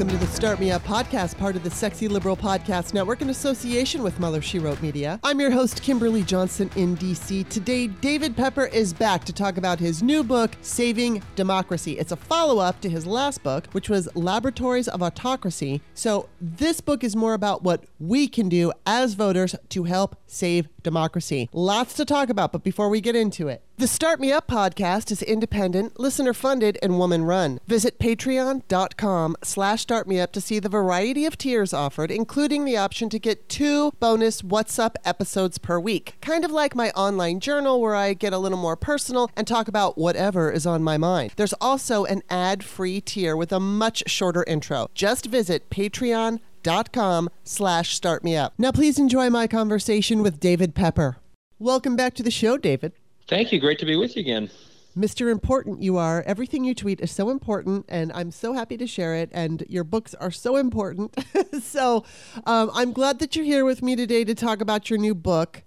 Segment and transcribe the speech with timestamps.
[0.00, 3.28] Welcome to the Start Me Up podcast, part of the Sexy Liberal Podcast Network in
[3.28, 5.20] association with Mother She Wrote Media.
[5.22, 7.46] I'm your host, Kimberly Johnson in DC.
[7.50, 11.98] Today, David Pepper is back to talk about his new book, Saving Democracy.
[11.98, 15.82] It's a follow up to his last book, which was Laboratories of Autocracy.
[15.92, 20.66] So, this book is more about what we can do as voters to help save
[20.82, 21.50] democracy.
[21.52, 25.10] Lots to talk about, but before we get into it, the Start Me Up podcast
[25.10, 27.60] is independent, listener funded, and woman run.
[27.66, 33.18] Visit patreon.com slash startmeup to see the variety of tiers offered, including the option to
[33.18, 36.16] get two bonus What's Up episodes per week.
[36.20, 39.66] Kind of like my online journal where I get a little more personal and talk
[39.66, 41.32] about whatever is on my mind.
[41.36, 44.90] There's also an ad-free tier with a much shorter intro.
[44.94, 48.50] Just visit patreon.com slash startmeup.
[48.58, 51.16] Now please enjoy my conversation with David Pepper.
[51.58, 52.92] Welcome back to the show, David.
[53.30, 53.60] Thank you.
[53.60, 54.50] Great to be with you again.
[54.98, 55.30] Mr.
[55.30, 56.24] Important, you are.
[56.26, 59.30] Everything you tweet is so important, and I'm so happy to share it.
[59.32, 61.16] And your books are so important.
[61.62, 62.04] so
[62.44, 65.62] um, I'm glad that you're here with me today to talk about your new book.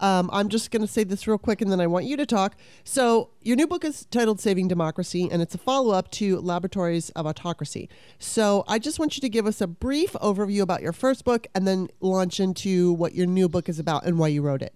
[0.00, 2.26] Um, I'm just going to say this real quick and then I want you to
[2.26, 2.56] talk.
[2.82, 7.10] So, your new book is titled Saving Democracy, and it's a follow up to Laboratories
[7.10, 7.88] of Autocracy.
[8.18, 11.46] So, I just want you to give us a brief overview about your first book
[11.54, 14.74] and then launch into what your new book is about and why you wrote it.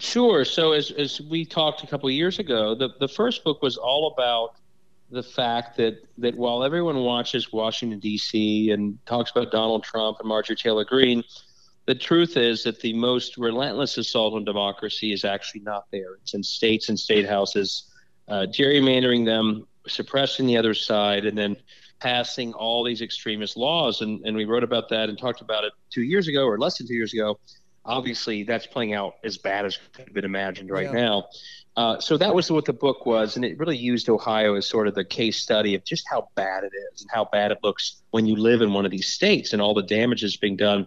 [0.00, 0.46] Sure.
[0.46, 4.12] So as as we talked a couple years ago, the the first book was all
[4.12, 4.56] about
[5.10, 8.70] the fact that that while everyone watches Washington D.C.
[8.70, 11.22] and talks about Donald Trump and Marjorie Taylor Greene,
[11.84, 16.14] the truth is that the most relentless assault on democracy is actually not there.
[16.22, 17.92] It's in states and state houses,
[18.26, 21.58] uh, gerrymandering them, suppressing the other side, and then
[21.98, 24.00] passing all these extremist laws.
[24.00, 26.78] And and we wrote about that and talked about it two years ago or less
[26.78, 27.38] than two years ago
[27.84, 30.92] obviously that's playing out as bad as could have been imagined right yeah.
[30.92, 31.24] now.
[31.76, 34.88] Uh, so that was what the book was, and it really used Ohio as sort
[34.88, 38.02] of the case study of just how bad it is and how bad it looks
[38.10, 40.86] when you live in one of these states and all the damage is being done.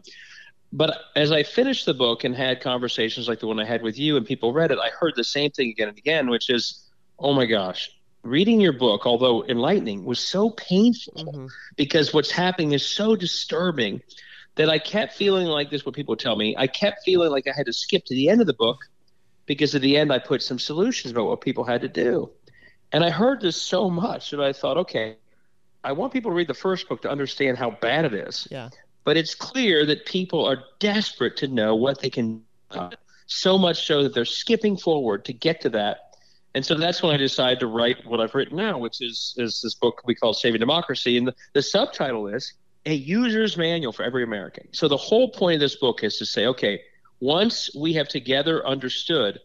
[0.72, 3.98] But as I finished the book and had conversations like the one I had with
[3.98, 6.90] you, and people read it, I heard the same thing again and again, which is,
[7.18, 7.92] oh my gosh,
[8.24, 11.46] reading your book, although enlightening, was so painful mm-hmm.
[11.76, 14.02] because what's happening is so disturbing
[14.56, 15.86] that I kept feeling like this.
[15.86, 18.42] What people tell me, I kept feeling like I had to skip to the end
[18.42, 18.78] of the book
[19.46, 22.30] because at the end I put some solutions about what people had to do.
[22.92, 25.18] And I heard this so much that I thought, okay,
[25.84, 28.48] I want people to read the first book to understand how bad it is.
[28.52, 28.70] Yeah.
[29.04, 32.44] But it's clear that people are desperate to know what they can.
[32.72, 32.90] do.
[33.26, 36.16] So much so that they're skipping forward to get to that.
[36.56, 39.62] And so that's when I decided to write what I've written now, which is, is
[39.62, 41.18] this book we call Saving Democracy.
[41.18, 42.54] And the, the subtitle is
[42.86, 44.68] a user's manual for every American.
[44.72, 46.82] So the whole point of this book is to say, okay,
[47.20, 49.40] once we have together understood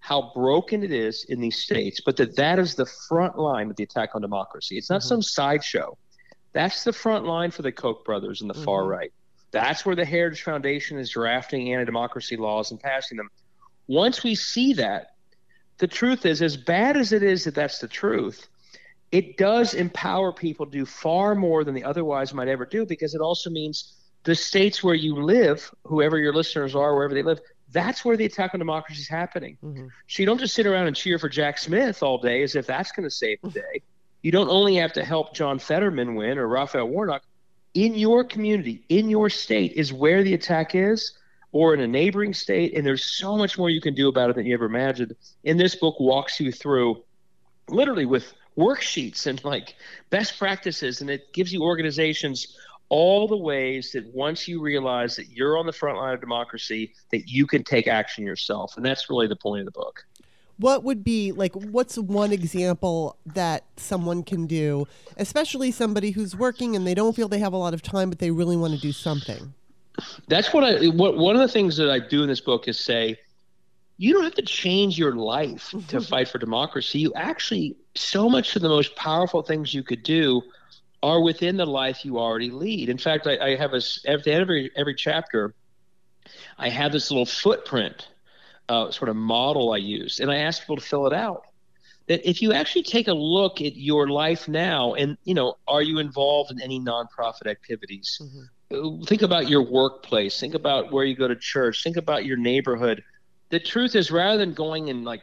[0.00, 3.76] how broken it is in these states, but that that is the front line of
[3.76, 4.78] the attack on democracy.
[4.78, 5.08] It's not mm-hmm.
[5.08, 5.98] some sideshow.
[6.52, 8.64] That's the front line for the Koch brothers and the mm-hmm.
[8.64, 9.12] far right.
[9.50, 13.28] That's where the Heritage Foundation is drafting anti-democracy laws and passing them.
[13.86, 15.14] Once we see that,
[15.78, 18.48] the truth is, as bad as it is that that's the truth,
[19.10, 23.14] it does empower people to do far more than they otherwise might ever do because
[23.14, 27.40] it also means the states where you live, whoever your listeners are, wherever they live,
[27.70, 29.56] that's where the attack on democracy is happening.
[29.64, 29.86] Mm-hmm.
[30.06, 32.66] So you don't just sit around and cheer for Jack Smith all day as if
[32.66, 33.82] that's going to save the day.
[34.20, 37.22] You don't only have to help John Fetterman win or Raphael Warnock.
[37.74, 41.16] In your community, in your state, is where the attack is,
[41.52, 42.76] or in a neighboring state.
[42.76, 45.14] And there's so much more you can do about it than you ever imagined.
[45.44, 47.04] And this book walks you through,
[47.68, 49.76] literally with worksheets and like
[50.10, 52.58] best practices, and it gives you organizations
[52.90, 56.92] all the ways that once you realize that you're on the front line of democracy,
[57.12, 60.04] that you can take action yourself, and that's really the point of the book.
[60.58, 61.54] What would be like?
[61.54, 67.28] What's one example that someone can do, especially somebody who's working and they don't feel
[67.28, 69.54] they have a lot of time, but they really want to do something?
[70.26, 70.86] That's what I.
[70.88, 73.18] What one of the things that I do in this book is say
[73.98, 75.98] you don't have to change your life to mm-hmm.
[75.98, 77.00] fight for democracy.
[77.00, 80.42] You actually, so much of the most powerful things you could do
[81.02, 82.88] are within the life you already lead.
[82.88, 85.54] In fact, I, I have a, at the end of every, every chapter,
[86.58, 88.08] I have this little footprint
[88.68, 91.42] uh, sort of model I use, and I ask people to fill it out.
[92.08, 95.82] That if you actually take a look at your life now, and you know, are
[95.82, 98.20] you involved in any nonprofit activities?
[98.70, 99.04] Mm-hmm.
[99.04, 100.40] Think about your workplace.
[100.40, 101.82] Think about where you go to church.
[101.82, 103.02] Think about your neighborhood
[103.50, 105.22] the truth is rather than going and like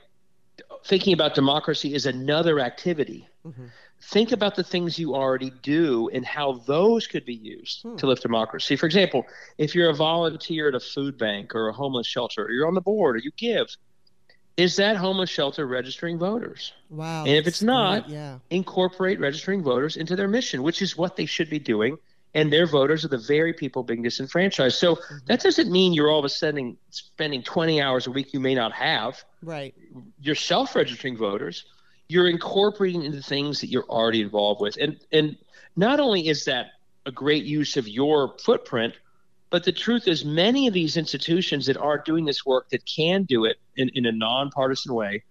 [0.85, 3.65] thinking about democracy is another activity mm-hmm.
[4.01, 7.95] think about the things you already do and how those could be used hmm.
[7.95, 9.25] to lift democracy for example
[9.57, 12.75] if you're a volunteer at a food bank or a homeless shelter or you're on
[12.75, 13.67] the board or you give
[14.57, 16.73] is that homeless shelter registering voters?
[16.89, 17.25] Wow.
[17.25, 18.39] And if it's not, yeah.
[18.49, 21.97] incorporate registering voters into their mission, which is what they should be doing.
[22.33, 24.77] And their voters are the very people being disenfranchised.
[24.77, 25.17] So mm-hmm.
[25.27, 28.55] that doesn't mean you're all of a sudden spending 20 hours a week you may
[28.55, 29.23] not have.
[29.45, 29.75] Right.
[30.19, 31.65] You're self registering voters.
[32.07, 34.77] You're incorporating into things that you're already involved with.
[34.77, 35.37] And and
[35.75, 36.67] not only is that
[37.05, 38.95] a great use of your footprint,
[39.51, 43.23] but the truth is, many of these institutions that are doing this work that can
[43.23, 45.23] do it in, in a nonpartisan way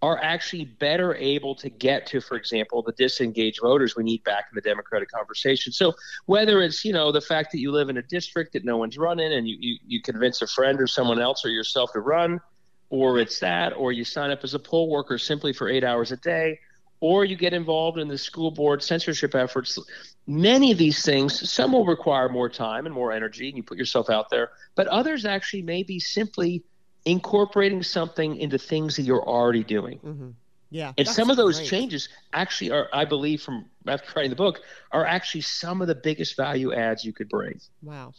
[0.00, 4.46] are actually better able to get to, for example, the disengaged voters we need back
[4.50, 5.72] in the democratic conversation.
[5.72, 5.92] So
[6.26, 8.96] whether it's, you know, the fact that you live in a district that no one's
[8.96, 12.40] running and you, you, you convince a friend or someone else or yourself to run,
[12.90, 16.12] or it's that, or you sign up as a poll worker simply for eight hours
[16.12, 16.58] a day,
[17.00, 19.78] or you get involved in the school board censorship efforts.
[20.26, 23.78] Many of these things, some will require more time and more energy, and you put
[23.78, 26.62] yourself out there, but others actually may be simply
[27.04, 29.98] incorporating something into things that you're already doing.
[29.98, 30.30] Mm-hmm.
[30.70, 30.92] Yeah.
[30.98, 31.68] And some of those great.
[31.68, 34.60] changes actually are, I believe, from after writing the book,
[34.92, 37.58] are actually some of the biggest value adds you could bring.
[37.82, 38.12] Wow.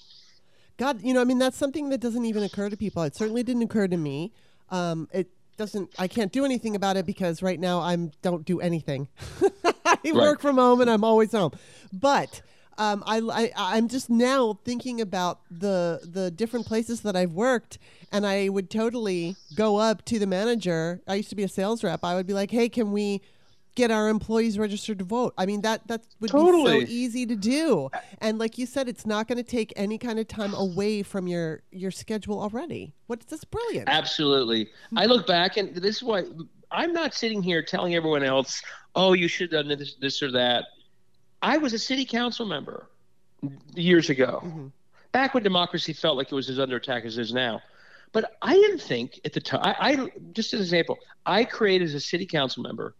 [0.77, 3.03] God, you know, I mean, that's something that doesn't even occur to people.
[3.03, 4.31] It certainly didn't occur to me.
[4.71, 8.59] Um, it doesn't I can't do anything about it because right now I'm don't do
[8.61, 9.09] anything.
[9.85, 10.13] I right.
[10.13, 11.51] work from home and I'm always home.
[11.91, 12.41] But
[12.79, 17.77] um, I, I am just now thinking about the the different places that I've worked,
[18.09, 21.01] and I would totally go up to the manager.
[21.05, 22.05] I used to be a sales rep.
[22.05, 23.21] I would be like, "Hey, can we
[23.79, 25.33] get our employees registered to vote.
[25.37, 26.81] I mean that that would totally.
[26.81, 27.89] be so easy to do.
[28.19, 31.27] And like you said, it's not going to take any kind of time away from
[31.27, 32.93] your your schedule already.
[33.07, 33.87] What's this brilliant?
[33.89, 34.69] Absolutely.
[34.95, 36.25] I look back and this is why
[36.71, 38.61] I'm not sitting here telling everyone else,
[38.95, 40.65] "Oh, you should have done this, this or that."
[41.41, 42.89] I was a city council member
[43.75, 44.41] years ago.
[44.43, 44.67] Mm-hmm.
[45.11, 47.61] Back when democracy felt like it was as under attack as it is now.
[48.11, 49.61] But I didn't think at the time.
[49.63, 52.95] I, I just as an example, I created as a city council member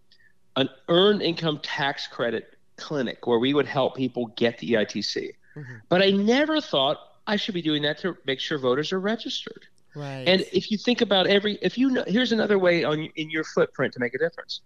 [0.59, 5.33] an earned income tax credit clinic where we would help people get the EITC.
[5.55, 5.75] Mm-hmm.
[5.89, 6.97] But I never thought
[7.27, 9.65] I should be doing that to make sure voters are registered.
[9.95, 10.23] Right.
[10.27, 13.43] And if you think about every, if you know, here's another way on in your
[13.43, 14.61] footprint to make a difference.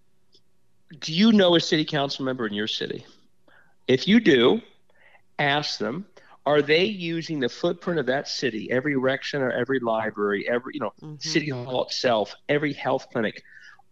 [1.00, 3.06] Do you know a city council member in your city?
[3.88, 4.62] If you do,
[5.40, 6.06] ask them
[6.46, 10.80] are they using the footprint of that city every rec center every library every you
[10.80, 11.16] know mm-hmm.
[11.18, 13.44] city hall itself every health clinic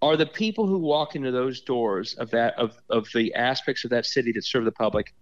[0.01, 3.89] are the people who walk into those doors of that of, of the aspects of
[3.91, 5.13] that city that serve the public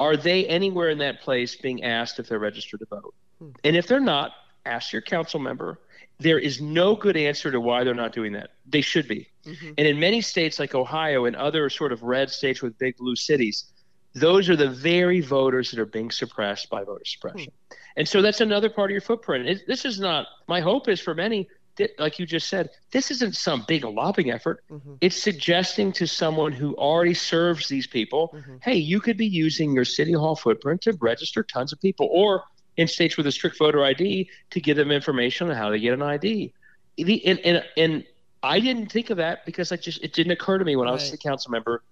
[0.00, 3.50] are they anywhere in that place being asked if they're registered to vote hmm.
[3.64, 4.32] and if they're not
[4.66, 5.78] ask your council member
[6.18, 9.72] there is no good answer to why they're not doing that they should be mm-hmm.
[9.78, 13.16] and in many states like ohio and other sort of red states with big blue
[13.16, 13.66] cities
[14.14, 17.76] those are the very voters that are being suppressed by voter suppression hmm.
[17.96, 21.00] and so that's another part of your footprint it, this is not my hope is
[21.00, 21.48] for many
[21.98, 24.62] like you just said, this isn't some big lobbying effort.
[24.70, 24.94] Mm-hmm.
[25.00, 28.56] It's suggesting to someone who already serves these people, mm-hmm.
[28.62, 32.44] hey, you could be using your city hall footprint to register tons of people, or
[32.76, 35.94] in states with a strict voter ID, to give them information on how to get
[35.94, 36.52] an ID.
[36.98, 38.04] And, and, and
[38.42, 40.92] I didn't think of that because I just it didn't occur to me when right.
[40.92, 41.82] I was a council member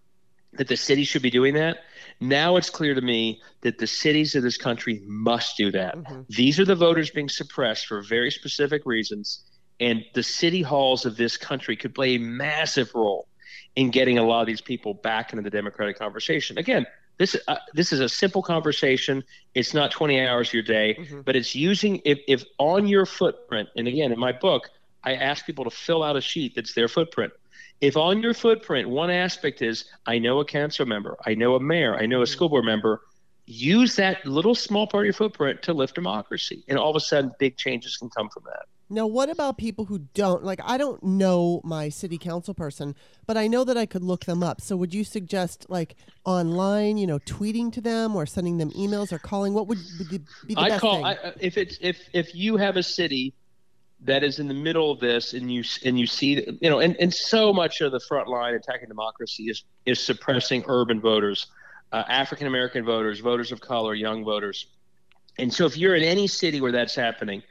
[0.54, 1.84] that the city should be doing that.
[2.20, 5.96] Now it's clear to me that the cities of this country must do that.
[5.96, 6.22] Mm-hmm.
[6.28, 9.44] These are the voters being suppressed for very specific reasons
[9.80, 13.26] and the city halls of this country could play a massive role
[13.76, 16.58] in getting a lot of these people back into the democratic conversation.
[16.58, 16.87] Again,
[17.18, 19.25] this uh, this is a simple conversation.
[19.54, 21.20] It's not 20 hours of your day, mm-hmm.
[21.22, 23.68] but it's using if, if on your footprint.
[23.76, 24.70] And again, in my book,
[25.04, 27.32] I ask people to fill out a sheet that's their footprint.
[27.80, 31.60] If on your footprint, one aspect is I know a council member, I know a
[31.60, 32.32] mayor, I know a mm-hmm.
[32.32, 33.02] school board member.
[33.46, 37.00] Use that little small part of your footprint to lift democracy, and all of a
[37.00, 38.66] sudden, big changes can come from that.
[38.92, 40.61] Now, what about people who don't like?
[40.64, 44.42] I don't know my city council person, but I know that I could look them
[44.42, 44.61] up.
[44.61, 45.94] So, would you suggest like
[46.25, 49.54] online, you know, tweeting to them or sending them emails or calling?
[49.54, 51.04] What would be the, be the I best call thing?
[51.04, 53.32] I, if it's if if you have a city
[54.02, 56.97] that is in the middle of this and you and you see you know and,
[56.97, 61.49] and so much of the front line attacking democracy is is suppressing urban voters
[61.92, 64.68] uh, african american voters voters of color young voters
[65.38, 67.42] and so if you're in any city where that's happening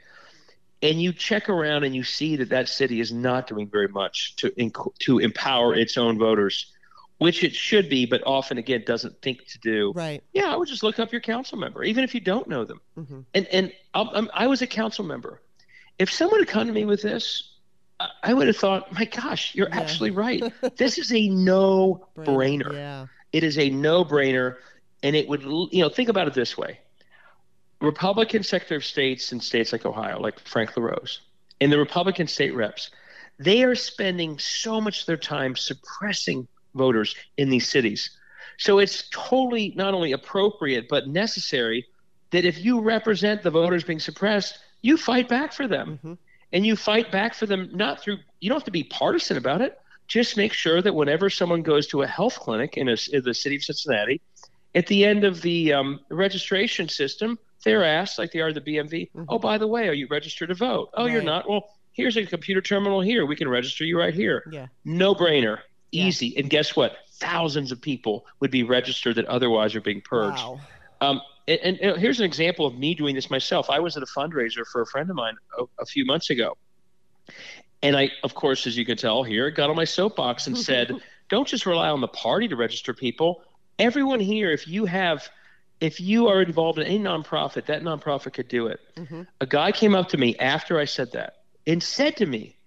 [0.82, 4.36] and you check around and you see that that city is not doing very much
[4.38, 6.72] to to empower its own voters,
[7.18, 9.92] which it should be, but often again doesn't think to do.
[9.94, 10.24] Right.
[10.34, 12.82] Yeah, I would just look up your council member, even if you don't know them.
[12.98, 13.20] Mm-hmm.
[13.34, 15.42] And and I'm, i was a council member.
[15.98, 17.56] If someone had come to me with this,
[18.24, 19.80] I would have thought, my gosh, you're yeah.
[19.80, 20.54] absolutely right.
[20.78, 22.74] this is a no brainer.
[22.74, 23.08] Yeah.
[23.34, 24.56] It is a no brainer,
[25.04, 26.80] and it would you know think about it this way
[27.82, 31.22] Republican Secretary of States in states like Ohio, like Frank LaRose,
[31.62, 32.92] and the Republican state reps,
[33.38, 38.12] They are spending so much of their time suppressing voters in these cities.
[38.58, 41.86] So it's totally not only appropriate but necessary
[42.32, 45.98] that if you represent the voters being suppressed, you fight back for them.
[45.98, 46.14] Mm-hmm.
[46.52, 49.62] And you fight back for them not through, you don't have to be partisan about
[49.62, 49.80] it.
[50.08, 53.34] Just make sure that whenever someone goes to a health clinic in, a, in the
[53.34, 54.20] city of Cincinnati,
[54.74, 59.12] at the end of the um, registration system, they're asked, like they are the BMV,
[59.12, 59.24] mm-hmm.
[59.30, 60.90] oh, by the way, are you registered to vote?
[60.94, 61.12] Oh, right.
[61.12, 61.50] you're not?
[61.50, 63.26] Well, here's a computer terminal here.
[63.26, 64.44] We can register you right here.
[64.52, 64.68] Yeah.
[64.86, 65.60] No brainer.
[65.92, 66.28] Easy.
[66.28, 66.42] Yeah.
[66.42, 66.98] And guess what?
[67.14, 70.38] Thousands of people would be registered that otherwise are being purged.
[70.38, 70.60] Wow.
[71.02, 73.70] Um, and, and, and, here's an example of me doing this myself.
[73.70, 76.56] I was at a fundraiser for a friend of mine a, a few months ago.
[77.82, 80.92] And I, of course, as you can tell here, got on my soapbox and said,
[81.30, 83.44] don't just rely on the party to register people.
[83.78, 85.28] Everyone here, if you have
[85.82, 88.80] if you are involved in any nonprofit, that nonprofit could do it.
[88.96, 89.24] Mm-hmm.
[89.40, 92.58] A guy came up to me after I said that and said to me,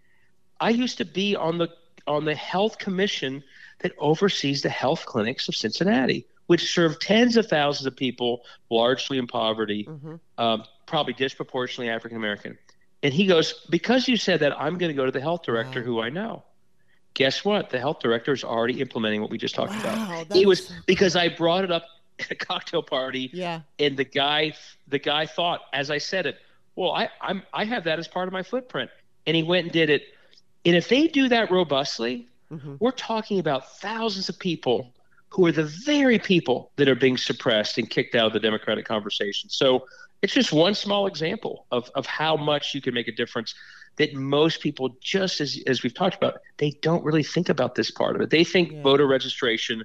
[0.60, 1.68] I used to be on the
[2.06, 3.44] on the health commission
[3.80, 9.18] that oversees the health clinics of Cincinnati, which serve tens of thousands of people, largely
[9.18, 10.16] in poverty, mm-hmm.
[10.38, 12.58] um, probably disproportionately African American.
[13.02, 15.80] And he goes, Because you said that, I'm going to go to the health director
[15.80, 15.86] wow.
[15.86, 16.44] who I know.
[17.14, 17.70] Guess what?
[17.70, 20.32] The health director is already implementing what we just talked wow, about.
[20.32, 21.84] He was because I brought it up
[22.20, 23.30] at a cocktail party.
[23.32, 23.60] Yeah.
[23.78, 24.54] And the guy,
[24.88, 26.38] the guy thought, as I said it,
[26.76, 28.90] well, I, I'm, I have that as part of my footprint.
[29.26, 30.02] And he went and did it.
[30.64, 32.76] And if they do that robustly, mm-hmm.
[32.80, 34.92] we're talking about thousands of people
[35.28, 38.84] who are the very people that are being suppressed and kicked out of the democratic
[38.84, 39.48] conversation.
[39.48, 39.86] So
[40.22, 43.54] it's just one small example of, of how much you can make a difference
[43.96, 47.90] that most people just as, as we've talked about they don't really think about this
[47.90, 48.82] part of it they think yeah.
[48.82, 49.84] voter registration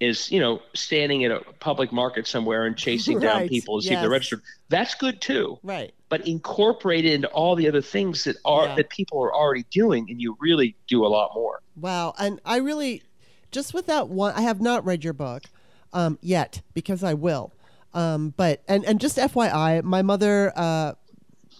[0.00, 3.22] is you know standing in a public market somewhere and chasing right.
[3.22, 3.88] down people to yes.
[3.88, 4.42] see if they're registered.
[4.68, 5.58] That's good too.
[5.62, 5.92] Right.
[6.08, 8.74] But incorporated into all the other things that are yeah.
[8.76, 11.62] that people are already doing and you really do a lot more.
[11.76, 12.14] Wow.
[12.18, 13.02] And i really
[13.50, 15.44] just with that one i have not read your book
[15.92, 17.52] um, yet because i will.
[17.94, 20.92] Um, but and and just fyi my mother uh,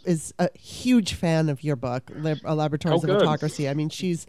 [0.04, 3.68] is a huge fan of your book Lab- laboratories oh, of autocracy.
[3.68, 4.26] I mean she's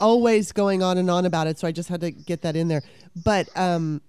[0.00, 2.68] always going on and on about it, so I just had to get that in
[2.68, 2.82] there.
[3.24, 4.02] But um,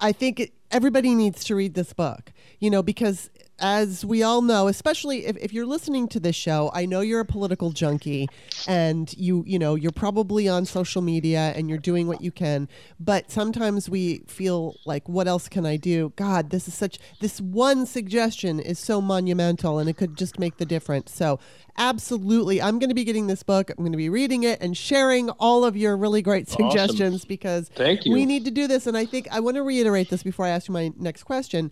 [0.00, 3.30] I think it, everybody needs to read this book, you know, because
[3.60, 7.20] as we all know, especially if, if you're listening to this show, I know you're
[7.20, 8.28] a political junkie
[8.66, 12.68] and you, you know, you're probably on social media and you're doing what you can.
[12.98, 16.12] But sometimes we feel like, what else can I do?
[16.16, 20.56] God, this is such, this one suggestion is so monumental and it could just make
[20.56, 21.14] the difference.
[21.14, 21.38] So
[21.78, 23.70] absolutely, I'm going to be getting this book.
[23.70, 27.28] I'm going to be reading it and sharing all of your really great suggestions awesome.
[27.28, 28.14] because Thank you.
[28.14, 28.88] we need to do this.
[28.88, 31.70] And I think I want to reiterate this before I ask you my next question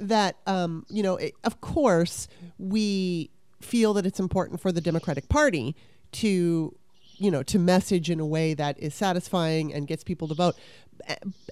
[0.00, 2.28] that um, you know, it, of course,
[2.58, 5.74] we feel that it's important for the Democratic Party
[6.12, 6.74] to
[7.18, 10.56] you know to message in a way that is satisfying and gets people to vote.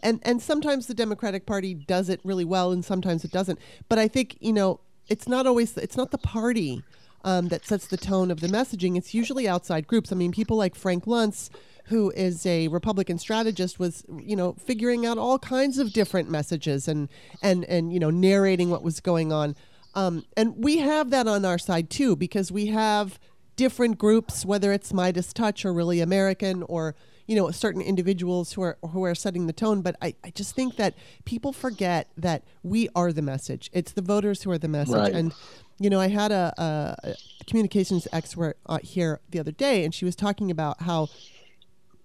[0.02, 3.58] And and sometimes the democratic party does it really well and sometimes it doesn't.
[3.88, 6.82] But i think you know it's not always it's not the party
[7.24, 8.96] um, that sets the tone of the messaging.
[8.96, 10.12] It's usually outside groups.
[10.12, 11.50] I mean people like frank luntz
[11.88, 16.88] who is a Republican strategist, was you know figuring out all kinds of different messages
[16.88, 17.08] and
[17.42, 19.56] and and you know narrating what was going on.
[19.94, 23.18] Um, and we have that on our side too because we have
[23.56, 26.94] different groups, whether it's Midas Touch or Really American or
[27.26, 29.82] you know certain individuals who are who are setting the tone.
[29.82, 33.70] But I, I just think that people forget that we are the message.
[33.72, 34.94] It's the voters who are the message.
[34.94, 35.14] Right.
[35.14, 35.32] And
[35.78, 37.14] you know, I had a, a
[37.46, 41.08] communications expert uh, here the other day, and she was talking about how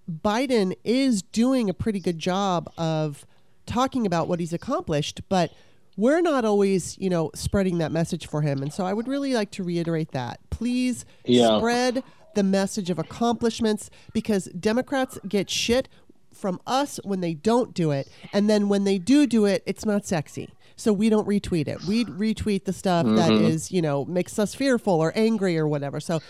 [0.10, 3.26] Biden is doing a pretty good job of
[3.66, 5.52] talking about what he's accomplished, but
[5.98, 8.62] we're not always, you know, spreading that message for him.
[8.62, 10.40] And so I would really like to reiterate that.
[10.50, 11.58] Please yeah.
[11.58, 12.04] spread
[12.34, 15.90] the message of accomplishments because Democrats get shit
[16.34, 18.10] from us when they don't do it.
[18.34, 20.50] And then when they do do it, it's not sexy.
[20.76, 21.84] So we don't retweet it.
[21.84, 23.18] We retweet the stuff mm-hmm.
[23.18, 26.00] that is, you know, makes us fearful or angry or whatever.
[26.00, 26.22] So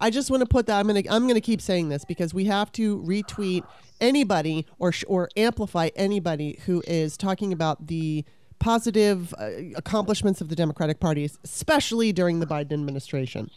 [0.00, 0.78] I just want to put that.
[0.78, 3.64] I'm gonna I'm gonna keep saying this because we have to retweet
[4.00, 8.24] anybody or or amplify anybody who is talking about the
[8.58, 13.50] positive uh, accomplishments of the Democratic Party, especially during the Biden administration.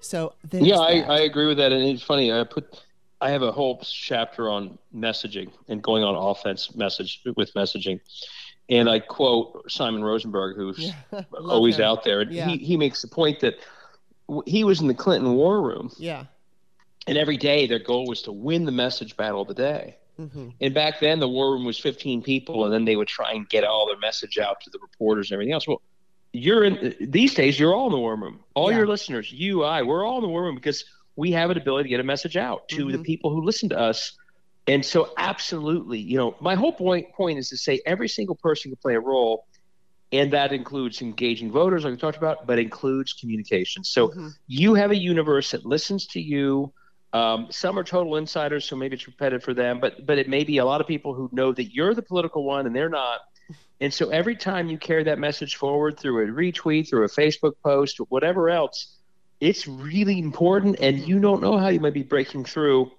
[0.00, 2.32] So yeah, I, I agree with that, and it's funny.
[2.32, 2.82] I put
[3.20, 8.00] I have a whole chapter on messaging and going on offense message with messaging.
[8.68, 11.84] And I quote Simon Rosenberg, who's yeah, always him.
[11.84, 12.20] out there.
[12.20, 12.48] And yeah.
[12.48, 13.54] he, he makes the point that
[14.46, 15.90] he was in the Clinton war room.
[15.98, 16.24] Yeah.
[17.06, 19.96] And every day their goal was to win the message battle of the day.
[20.18, 20.50] Mm-hmm.
[20.60, 23.48] And back then the war room was 15 people, and then they would try and
[23.48, 25.66] get all their message out to the reporters and everything else.
[25.66, 25.82] Well,
[26.32, 27.58] you're in these days.
[27.58, 28.40] You're all in the war room.
[28.54, 28.78] All yeah.
[28.78, 30.84] your listeners, you, I, we're all in the war room because
[31.16, 32.92] we have an ability to get a message out to mm-hmm.
[32.92, 34.16] the people who listen to us.
[34.66, 38.70] And so, absolutely, you know, my whole point point is to say every single person
[38.70, 39.46] can play a role,
[40.14, 43.82] and that includes engaging voters, like we talked about, but includes communication.
[43.82, 44.28] So mm-hmm.
[44.46, 46.72] you have a universe that listens to you.
[47.12, 50.44] Um, some are total insiders, so maybe it's repetitive for them, but but it may
[50.44, 53.20] be a lot of people who know that you're the political one and they're not.
[53.80, 57.54] And so every time you carry that message forward through a retweet, through a Facebook
[57.62, 58.96] post, or whatever else,
[59.40, 60.78] it's really important.
[60.80, 62.92] And you don't know how you might be breaking through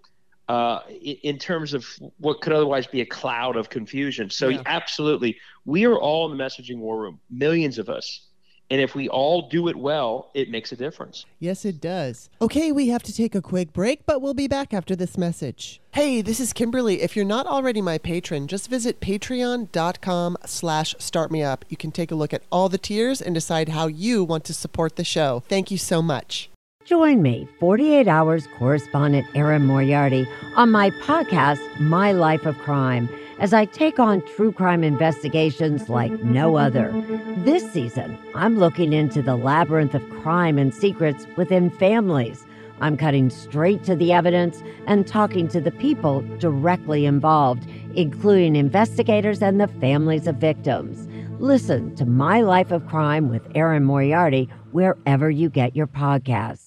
[0.47, 1.87] uh, in terms of
[2.17, 4.29] what could otherwise be a cloud of confusion.
[4.29, 4.61] So, yeah.
[4.65, 8.27] absolutely, we are all in the messaging war room, millions of us.
[8.71, 11.25] And if we all do it well, it makes a difference.
[11.39, 12.29] Yes, it does.
[12.41, 15.81] Okay, we have to take a quick break, but we'll be back after this message.
[15.91, 17.01] Hey, this is Kimberly.
[17.03, 21.61] If you're not already my patron, just visit patreon.com slash startmeup.
[21.69, 24.53] You can take a look at all the tiers and decide how you want to
[24.53, 25.43] support the show.
[25.47, 26.49] Thank you so much.
[26.85, 33.53] Join me, 48 Hours correspondent Erin Moriarty, on my podcast, My Life of Crime as
[33.53, 36.93] I take on true crime investigations like no other.
[37.37, 42.45] This season, I'm looking into the labyrinth of crime and secrets within families.
[42.81, 49.41] I'm cutting straight to the evidence and talking to the people directly involved, including investigators
[49.41, 51.07] and the families of victims.
[51.41, 56.64] Listen to My Life of Crime with Erin Moriarty wherever you get your podcasts.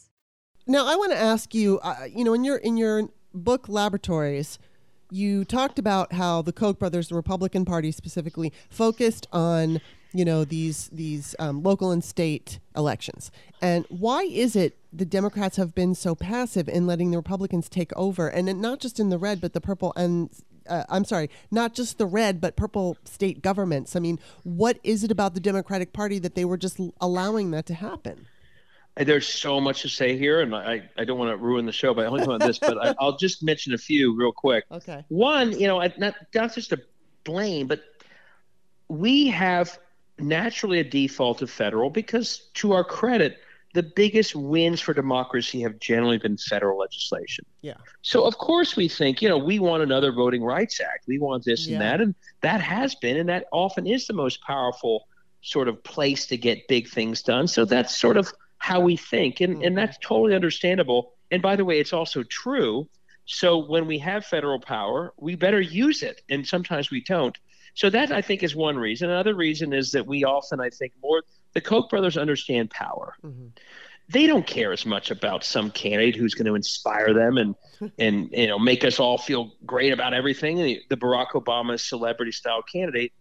[0.71, 4.59] Now, I want to ask you, uh, you know, in your in your book laboratories,
[5.11, 9.81] you talked about how the Koch brothers, the Republican Party specifically, focused on
[10.13, 13.31] you know these these um, local and state elections.
[13.63, 17.91] And why is it the Democrats have been so passive in letting the Republicans take
[17.97, 20.29] over, and not just in the red, but the purple and
[20.69, 23.97] uh, I'm sorry, not just the red, but purple state governments.
[23.97, 27.65] I mean, what is it about the Democratic Party that they were just allowing that
[27.67, 28.27] to happen?
[29.05, 31.95] There's so much to say here, and I, I don't want to ruin the show
[31.95, 34.65] by only on this, but I, will just mention a few real quick.
[34.78, 35.04] Okay.
[35.08, 36.80] One, you know, not not just to
[37.25, 37.80] blame, but
[38.89, 39.78] we have
[40.19, 43.39] naturally a default of federal because, to our credit,
[43.75, 47.45] the biggest wins for democracy have generally been federal legislation.
[47.61, 47.75] Yeah.
[48.02, 51.45] So of course we think, you know, we want another Voting Rights Act, we want
[51.45, 51.75] this yeah.
[51.75, 55.06] and that, and that has been, and that often is the most powerful
[55.43, 57.47] sort of place to get big things done.
[57.47, 58.32] So that's sort of
[58.69, 59.41] how we think.
[59.41, 59.75] And, and mm-hmm.
[59.76, 61.15] that's totally understandable.
[61.31, 62.87] And by the way, it's also true.
[63.25, 66.21] So when we have federal power, we better use it.
[66.28, 67.37] And sometimes we don't.
[67.73, 69.09] So that I think is one reason.
[69.09, 71.23] Another reason is that we often, I think, more
[71.54, 73.15] the Koch brothers understand power.
[73.25, 73.47] Mm-hmm.
[74.11, 77.54] They don't care as much about some candidate who's going to inspire them and
[77.99, 80.57] and you know make us all feel great about everything.
[80.59, 83.13] The, the Barack Obama celebrity style candidate.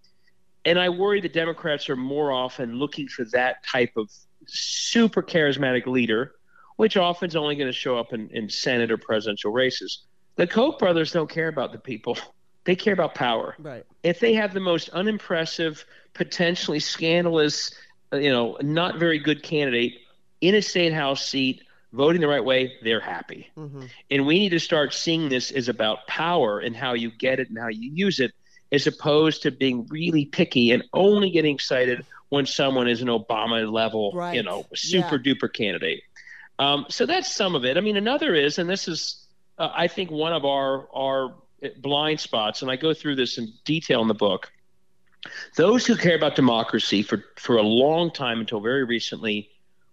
[0.65, 4.09] And I worry the Democrats are more often looking for that type of
[4.45, 6.33] super charismatic leader,
[6.77, 10.05] which often is only going to show up in, in Senate or presidential races.
[10.35, 12.17] The Koch brothers don't care about the people.
[12.63, 13.55] They care about power.
[13.59, 13.85] Right.
[14.03, 17.71] If they have the most unimpressive, potentially scandalous,
[18.11, 19.93] uh, you know, not very good candidate
[20.41, 23.49] in a state house seat, voting the right way, they're happy.
[23.57, 23.85] Mm-hmm.
[24.11, 27.47] And we need to start seeing this as about power and how you get it
[27.47, 28.33] and how you use it,
[28.73, 33.71] as opposed to being really picky and only getting excited when someone is an Obama
[33.71, 34.35] level, right.
[34.35, 35.33] you know, super yeah.
[35.33, 36.01] duper candidate.
[36.59, 37.77] Um, so that's some of it.
[37.77, 39.25] I mean, another is, and this is,
[39.57, 41.35] uh, I think, one of our our
[41.77, 44.51] blind spots, and I go through this in detail in the book.
[45.55, 49.49] Those who care about democracy for for a long time until very recently,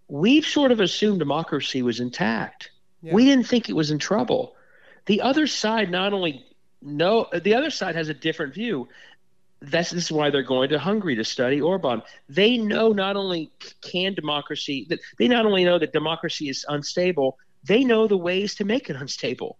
[0.08, 2.70] we've sort of assumed democracy was intact.
[3.02, 3.14] Yeah.
[3.14, 4.56] We didn't think it was in trouble.
[5.06, 6.46] The other side not only
[6.80, 8.88] no, the other side has a different view
[9.70, 12.02] this is why they're going to Hungary to study Orban.
[12.28, 17.38] They know not only can democracy that they not only know that democracy is unstable,
[17.64, 19.58] they know the ways to make it unstable.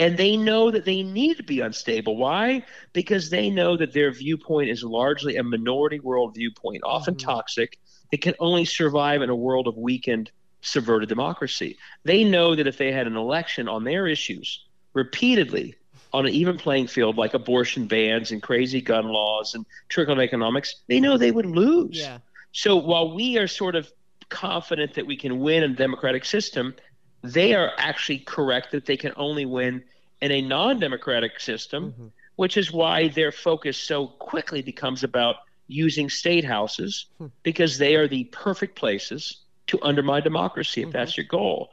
[0.00, 2.16] And they know that they need to be unstable.
[2.16, 2.64] Why?
[2.92, 7.28] Because they know that their viewpoint is largely a minority world viewpoint, often mm-hmm.
[7.28, 7.78] toxic,
[8.12, 11.76] that can only survive in a world of weakened, subverted democracy.
[12.04, 14.64] They know that if they had an election on their issues
[14.94, 15.74] repeatedly,
[16.18, 20.74] on an even playing field like abortion bans and crazy gun laws and trickle economics,
[20.88, 21.96] they know they would lose.
[21.96, 22.18] Yeah.
[22.50, 23.88] So while we are sort of
[24.28, 26.74] confident that we can win in a democratic system,
[27.22, 29.84] they are actually correct that they can only win
[30.20, 32.06] in a non-democratic system, mm-hmm.
[32.34, 35.36] which is why their focus so quickly becomes about
[35.68, 37.26] using state houses hmm.
[37.44, 40.98] because they are the perfect places to undermine democracy if mm-hmm.
[40.98, 41.70] that's your goal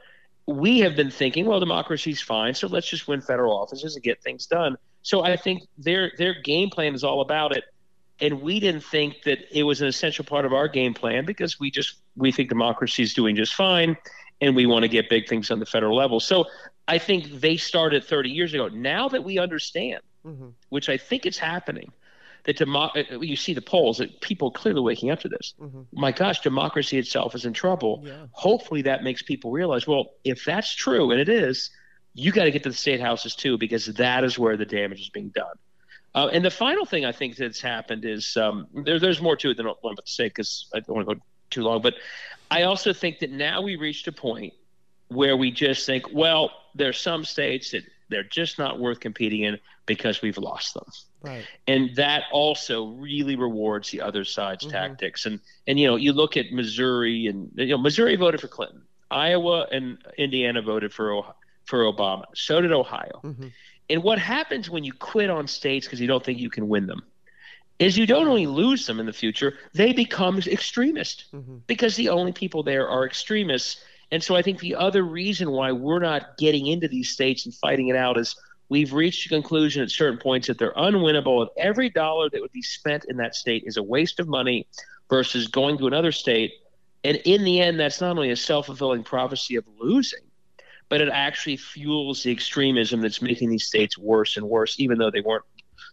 [0.47, 4.21] we have been thinking, well, democracy's fine, so let's just win federal offices and get
[4.21, 4.77] things done.
[5.01, 7.63] So I think their their game plan is all about it,
[8.19, 11.59] and we didn't think that it was an essential part of our game plan because
[11.59, 13.97] we just we think democracy is doing just fine,
[14.41, 16.19] and we want to get big things on the federal level.
[16.19, 16.45] So
[16.87, 18.67] I think they started 30 years ago.
[18.67, 20.49] Now that we understand, mm-hmm.
[20.69, 21.91] which I think is happening,
[22.45, 25.53] that demo- uh, you see the polls that people clearly waking up to this.
[25.59, 25.81] Mm-hmm.
[25.91, 28.03] My gosh, democracy itself is in trouble.
[28.05, 28.25] Yeah.
[28.31, 31.71] Hopefully, that makes people realize, well, if that's true, and it is,
[32.13, 35.01] you got to get to the state houses too, because that is where the damage
[35.01, 35.55] is being done.
[36.13, 39.49] Uh, and the final thing I think that's happened is um, there, there's more to
[39.49, 41.81] it than I want to say because I don't want to go too long.
[41.81, 41.95] But
[42.49, 44.53] I also think that now we reached a point
[45.09, 49.59] where we just think, well, there's some states that they're just not worth competing in
[49.85, 50.85] because we've lost them.
[51.21, 51.45] Right.
[51.67, 54.73] And that also really rewards the other side's mm-hmm.
[54.73, 55.25] tactics.
[55.25, 58.83] And and you know, you look at Missouri and you know, Missouri voted for Clinton.
[59.11, 61.23] Iowa and Indiana voted for
[61.65, 62.25] for Obama.
[62.35, 63.21] So did Ohio.
[63.23, 63.47] Mm-hmm.
[63.89, 66.87] And what happens when you quit on states because you don't think you can win
[66.87, 67.03] them?
[67.79, 71.57] is you don't only lose them in the future, they become extremist mm-hmm.
[71.67, 73.83] because the only people there are extremists.
[74.11, 77.53] And so I think the other reason why we're not getting into these states and
[77.53, 78.35] fighting it out is
[78.69, 81.41] we've reached a conclusion at certain points that they're unwinnable.
[81.41, 84.67] And every dollar that would be spent in that state is a waste of money
[85.09, 86.53] versus going to another state.
[87.03, 90.21] And in the end, that's not only a self fulfilling prophecy of losing,
[90.89, 95.11] but it actually fuels the extremism that's making these states worse and worse, even though
[95.11, 95.43] they weren't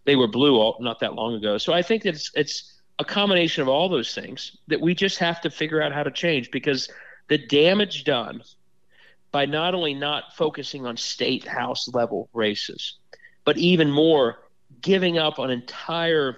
[0.04, 1.58] they were blue all, not that long ago.
[1.58, 5.40] So I think it's it's a combination of all those things that we just have
[5.42, 6.88] to figure out how to change because
[7.32, 8.42] the damage done
[9.30, 12.98] by not only not focusing on state house level races,
[13.46, 14.38] but even more
[14.82, 16.36] giving up on entire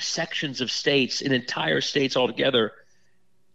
[0.00, 2.72] sections of states and entire states altogether.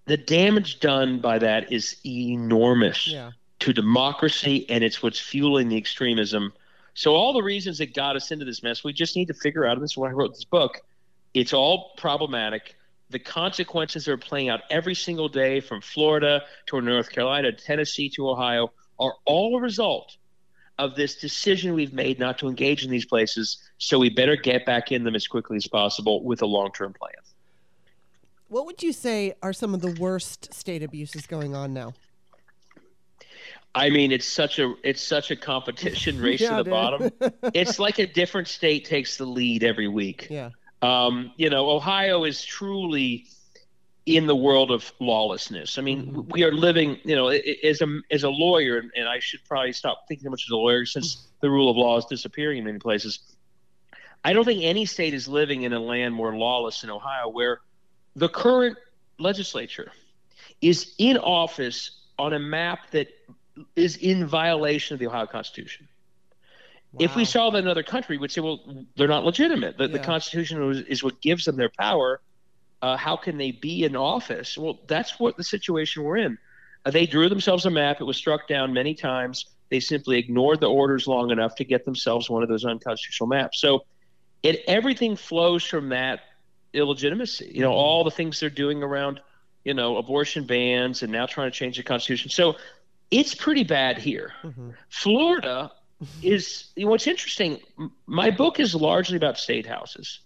[0.05, 3.31] The damage done by that is enormous yeah.
[3.59, 6.53] to democracy, and it's what's fueling the extremism
[6.93, 9.65] so all the reasons that got us into this mess, we just need to figure
[9.65, 9.73] out.
[9.73, 10.81] And this is why I wrote this book.
[11.33, 12.75] It's all problematic.
[13.09, 18.29] The consequences are playing out every single day from Florida to North Carolina, Tennessee to
[18.29, 20.17] Ohio, are all a result
[20.77, 23.57] of this decision we've made not to engage in these places.
[23.79, 26.93] So we better get back in them as quickly as possible with a long term
[26.93, 27.11] plan.
[28.47, 31.93] What would you say are some of the worst state abuses going on now?
[33.75, 36.71] I mean, it's such a it's such a competition race yeah, to the dude.
[36.71, 37.11] bottom.
[37.53, 40.27] it's like a different state takes the lead every week.
[40.29, 40.49] Yeah.
[40.81, 43.25] Um, you know, Ohio is truly
[44.05, 45.77] in the world of lawlessness.
[45.77, 46.31] I mean, mm-hmm.
[46.31, 50.05] we are living, you know, as a as a lawyer, and I should probably stop
[50.07, 52.79] thinking so much as a lawyer since the rule of law is disappearing in many
[52.79, 53.19] places.
[54.23, 57.61] I don't think any state is living in a land more lawless than Ohio, where
[58.15, 58.77] the current
[59.17, 59.91] legislature
[60.61, 63.07] is in office on a map that
[63.75, 65.87] is in violation of the Ohio Constitution.
[66.93, 67.05] Wow.
[67.05, 69.77] If we saw that in another country, we'd say, well, they're not legitimate.
[69.77, 69.93] The, yeah.
[69.93, 72.19] the Constitution is, is, what gives them their power.
[72.81, 74.57] Uh, how can they be in office?
[74.57, 76.37] Well, that's what the situation we're in.
[76.85, 78.01] Uh, they drew themselves a map.
[78.01, 79.45] It was struck down many times.
[79.69, 83.59] They simply ignored the orders long enough to get themselves one of those unconstitutional maps.
[83.61, 83.85] So,
[84.41, 86.21] it everything flows from that
[86.73, 87.51] illegitimacy.
[87.53, 87.77] You know, mm-hmm.
[87.77, 89.19] all the things they're doing around,
[89.63, 92.29] you know, abortion bans and now trying to change the Constitution.
[92.29, 92.55] So
[93.11, 94.33] it's pretty bad here.
[94.43, 94.71] Mm-hmm.
[94.89, 95.71] Florida
[96.21, 97.59] is you know, what's interesting.
[98.05, 100.19] My book is largely about state houses.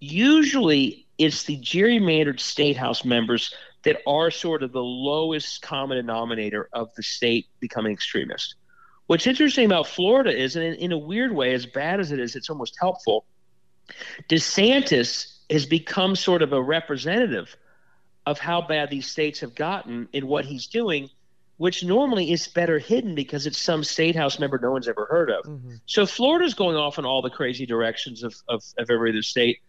[0.00, 6.68] Usually, it's the gerrymandered state house members that are sort of the lowest common denominator
[6.72, 8.56] of the state becoming extremist.
[9.06, 12.18] What's interesting about Florida is, and in, in a weird way, as bad as it
[12.18, 13.26] is, it's almost helpful.
[14.30, 17.54] DeSantis has become sort of a representative
[18.26, 21.10] of how bad these states have gotten in what he's doing
[21.56, 25.30] which normally is better hidden because it's some state house member no one's ever heard
[25.30, 25.44] of.
[25.44, 25.74] Mm-hmm.
[25.86, 29.60] So Florida's going off in all the crazy directions of, of, of every other state,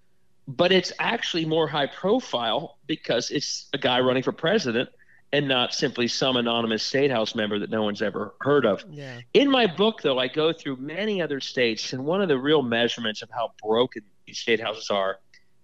[0.48, 4.90] but it's actually more high profile because it's a guy running for president
[5.32, 8.84] and not simply some anonymous state house member that no one's ever heard of.
[8.90, 9.20] Yeah.
[9.34, 12.62] In my book, though, I go through many other states, and one of the real
[12.62, 15.20] measurements of how broken these state houses are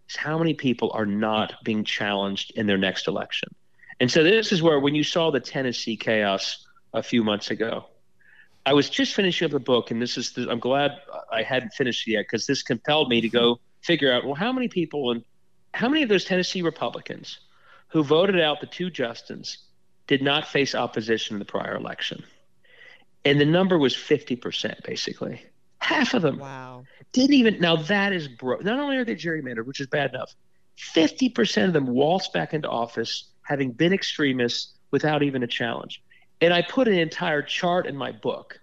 [0.10, 3.50] is how many people are not being challenged in their next election.
[4.02, 7.86] And so this is where when you saw the Tennessee chaos a few months ago,
[8.66, 10.94] I was just finishing up the book, and this is the, I'm glad
[11.32, 14.52] I hadn't finished it yet because this compelled me to go figure out well how
[14.52, 15.24] many people and
[15.76, 17.42] how many of those Tennessee Republicans
[17.90, 19.58] who voted out the two Justins
[20.08, 22.24] did not face opposition in the prior election,
[23.24, 25.44] and the number was 50 percent basically.
[25.78, 26.86] Half of them wow.
[27.12, 27.60] didn't even.
[27.60, 28.64] Now that is broke.
[28.64, 30.34] Not only are they gerrymandered, which is bad enough,
[30.78, 36.02] 50 percent of them waltzed back into office having been extremists without even a challenge.
[36.42, 38.60] And I put an entire chart in my book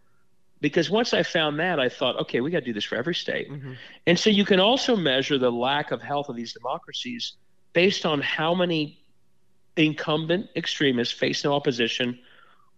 [0.61, 3.15] because once I found that, I thought, okay, we got to do this for every
[3.15, 3.51] state.
[3.51, 3.75] Mm-hmm.
[4.07, 7.35] And so you can also measure the lack of health of these democracies
[7.73, 8.99] based on how many
[9.77, 12.19] incumbent extremists face no opposition,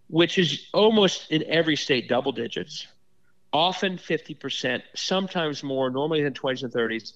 [0.09, 2.85] which is almost in every state double digits,
[3.51, 7.13] often 50%, sometimes more, normally in the 20s and 30s.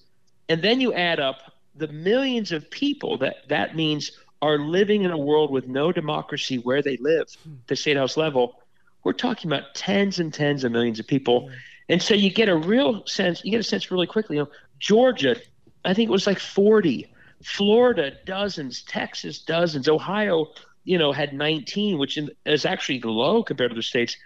[0.48, 5.10] And then you add up the millions of people that that means are living in
[5.10, 7.54] a world with no democracy where they live, hmm.
[7.66, 8.60] the state house level.
[9.04, 11.50] We're talking about tens and tens of millions of people.
[11.88, 14.36] And so you get a real sense, you get a sense really quickly.
[14.36, 15.36] You know, Georgia,
[15.84, 20.48] I think it was like 40, Florida, dozens, Texas, dozens, Ohio,
[20.84, 24.16] you know, had 19, which is actually low compared to the states.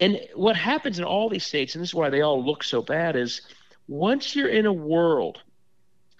[0.00, 2.82] And what happens in all these states, and this is why they all look so
[2.82, 3.42] bad, is
[3.86, 5.42] once you're in a world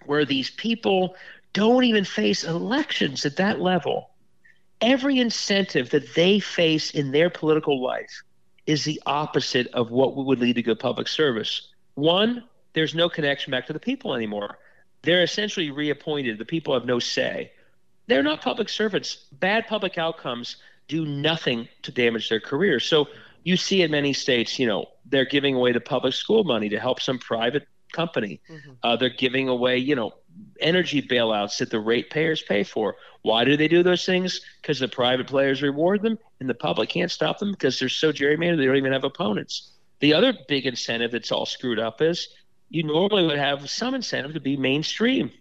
[0.05, 1.15] where these people
[1.53, 4.11] don't even face elections at that level,
[4.81, 8.23] every incentive that they face in their political life
[8.65, 11.69] is the opposite of what would lead to good public service.
[11.95, 14.59] One, there's no connection back to the people anymore.
[15.01, 16.37] They're essentially reappointed.
[16.37, 17.51] The people have no say.
[18.07, 19.25] They're not public servants.
[19.31, 20.57] Bad public outcomes
[20.87, 22.85] do nothing to damage their careers.
[22.85, 23.07] So
[23.43, 26.79] you see in many states, you know, they're giving away the public school money to
[26.79, 28.41] help some private company.
[28.49, 28.71] Mm-hmm.
[28.83, 30.13] Uh, they're giving away, you know,
[30.61, 32.95] energy bailouts that the ratepayers pay for.
[33.21, 34.41] Why do they do those things?
[34.61, 38.11] Because the private players reward them, and the public can't stop them because they're so
[38.11, 39.71] gerrymandered they don't even have opponents.
[39.99, 42.29] The other big incentive that's all screwed up is
[42.69, 45.31] you normally would have some incentive to be mainstream.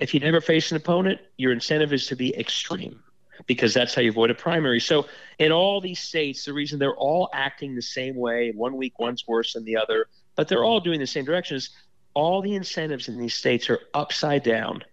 [0.00, 3.00] If you never face an opponent, your incentive is to be extreme
[3.46, 4.80] because that's how you avoid a primary.
[4.80, 5.06] So
[5.38, 9.26] in all these states, the reason they're all acting the same way, one week one's
[9.26, 11.70] worse than the other, but they're all doing the same direction is
[12.14, 14.84] all the incentives in these states are upside down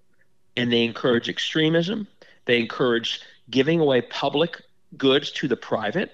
[0.58, 2.08] and they encourage extremism.
[2.46, 4.62] They encourage giving away public
[4.98, 6.12] goods to the private.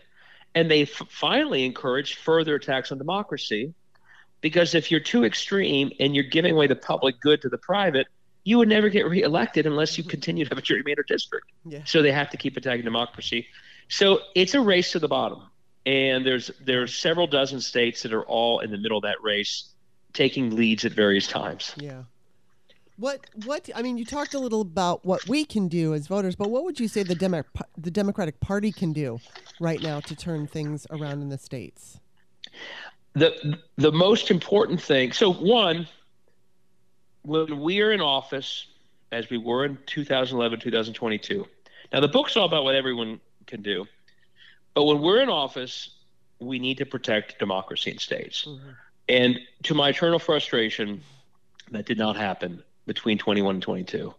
[0.56, 3.74] And they f- finally encourage further attacks on democracy
[4.42, 8.08] because if you're too extreme and you're giving away the public good to the private,
[8.44, 11.48] you would never get reelected unless you continue to have a gerrymandered district.
[11.66, 11.82] Yeah.
[11.86, 13.48] So they have to keep attacking democracy.
[13.90, 15.44] So it's a race to the bottom.
[15.86, 19.70] And there's there's several dozen states that are all in the middle of that race,
[20.18, 21.74] taking leads at various times.
[21.78, 22.04] Yeah.
[22.98, 26.36] What what I mean, you talked a little about what we can do as voters,
[26.36, 27.44] but what would you say the Demo-
[27.78, 29.20] the Democratic Party can do
[29.60, 32.00] right now to turn things around in the states?
[33.18, 35.12] the the most important thing.
[35.12, 35.88] So one,
[37.24, 38.68] when we are in office,
[39.12, 41.46] as we were in 2011, 2022.
[41.94, 43.86] Now the book's all about what everyone can do,
[44.74, 45.96] but when we're in office,
[46.40, 48.46] we need to protect democracy in states.
[48.46, 48.70] Mm-hmm.
[49.10, 51.02] And to my eternal frustration,
[51.72, 54.14] that did not happen between 21 and 22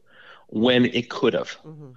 [0.48, 1.56] when it could have.
[1.66, 1.90] Mm-hmm.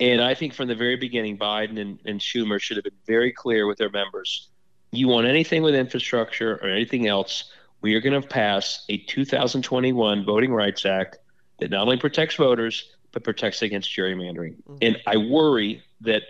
[0.00, 3.32] And I think from the very beginning, Biden and, and Schumer should have been very
[3.32, 4.48] clear with their members
[4.96, 10.24] you want anything with infrastructure or anything else, we are going to pass a 2021
[10.24, 11.18] Voting Rights Act
[11.58, 14.56] that not only protects voters, but protects against gerrymandering.
[14.62, 14.76] Mm-hmm.
[14.82, 16.22] And I worry that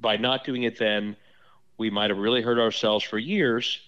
[0.00, 1.16] by not doing it then,
[1.76, 3.80] we might have really hurt ourselves for years.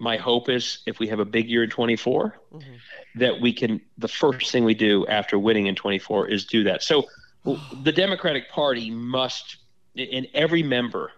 [0.00, 2.72] My hope is if we have a big year in 24, mm-hmm.
[3.16, 6.82] that we can, the first thing we do after winning in 24 is do that.
[6.82, 7.04] So
[7.82, 9.58] the Democratic Party must,
[9.94, 11.12] in every member,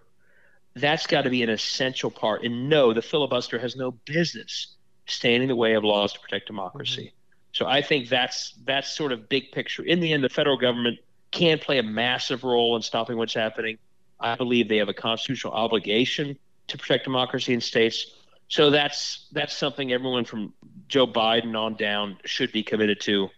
[0.75, 2.43] that's got to be an essential part.
[2.43, 6.47] And no, the filibuster has no business standing in the way of laws to protect
[6.47, 7.03] democracy.
[7.03, 7.17] Mm-hmm.
[7.53, 9.83] So I think that's that's sort of big picture.
[9.83, 10.99] In the end, the federal government
[11.31, 13.79] can play a massive role in stopping what's happening.
[14.19, 18.07] I believe they have a constitutional obligation to protect democracy in states.
[18.53, 20.53] So that's that's something everyone from
[20.87, 23.31] Joe Biden on down should be committed to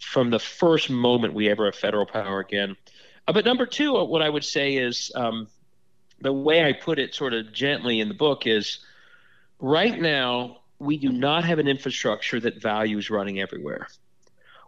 [0.00, 2.74] from the first moment we ever have federal power again.
[3.28, 5.46] Uh, but number two, what I would say is um,
[6.22, 8.78] the way I put it sort of gently in the book is
[9.58, 13.88] right now, we do not have an infrastructure that values running everywhere.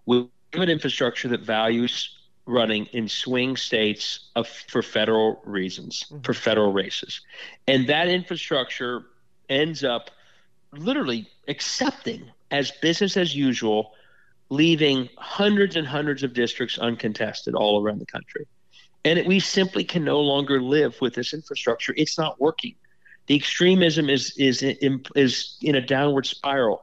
[0.05, 2.15] We have an infrastructure that values
[2.45, 6.21] running in swing states of, for federal reasons, mm-hmm.
[6.21, 7.23] for federal races.
[7.67, 9.07] And that infrastructure
[9.49, 10.11] ends up
[10.73, 13.95] literally accepting as business as usual,
[14.49, 18.47] leaving hundreds and hundreds of districts uncontested all around the country.
[19.05, 21.93] And we simply can no longer live with this infrastructure.
[21.97, 22.75] It's not working.
[23.27, 26.83] The extremism is is in, is in a downward spiral.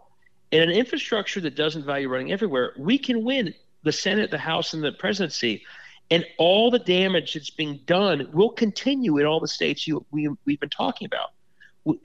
[0.52, 4.74] In an infrastructure that doesn't value running everywhere, we can win the Senate, the House,
[4.74, 5.64] and the presidency.
[6.10, 10.30] And all the damage that's being done will continue in all the states you, we,
[10.46, 11.30] we've been talking about.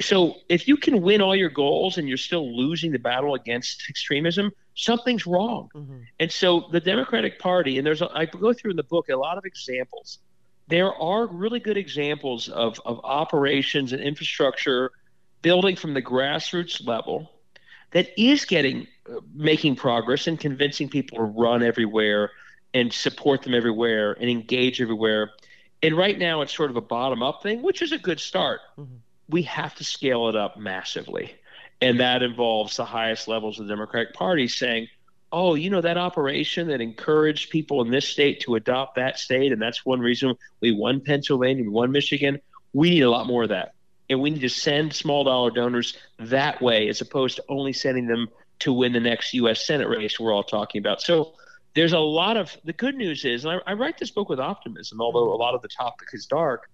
[0.00, 3.84] So if you can win all your goals and you're still losing the battle against
[3.90, 5.68] extremism, something's wrong.
[5.74, 5.98] Mm-hmm.
[6.18, 9.16] And so the Democratic Party, and there's a, I go through in the book a
[9.16, 10.18] lot of examples.
[10.68, 14.92] There are really good examples of, of operations and infrastructure
[15.42, 17.30] building from the grassroots level
[17.92, 22.30] that is getting uh, making progress and convincing people to run everywhere
[22.74, 25.32] and support them everywhere and engage everywhere
[25.82, 28.60] And right now, it's sort of a bottom up thing, which is a good start.
[28.78, 28.96] Mm-hmm.
[29.28, 31.34] We have to scale it up massively.
[31.80, 34.88] And that involves the highest levels of the Democratic Party saying,
[35.32, 39.52] oh, you know, that operation that encouraged people in this state to adopt that state,
[39.52, 42.40] and that's one reason we won Pennsylvania, we won Michigan.
[42.72, 43.74] We need a lot more of that.
[44.08, 48.06] And we need to send small dollar donors that way as opposed to only sending
[48.06, 48.28] them
[48.60, 49.66] to win the next U.S.
[49.66, 51.02] Senate race we're all talking about.
[51.02, 51.34] So
[51.74, 54.40] there's a lot of the good news is, and I, I write this book with
[54.40, 56.70] optimism, although a lot of the topic is dark.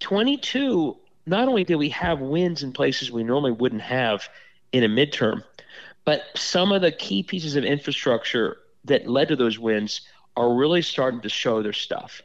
[0.00, 0.96] 22,
[1.28, 4.28] not only did we have wins in places we normally wouldn't have
[4.72, 5.44] in a midterm,
[6.04, 10.02] but some of the key pieces of infrastructure that led to those wins
[10.36, 12.22] are really starting to show their stuff.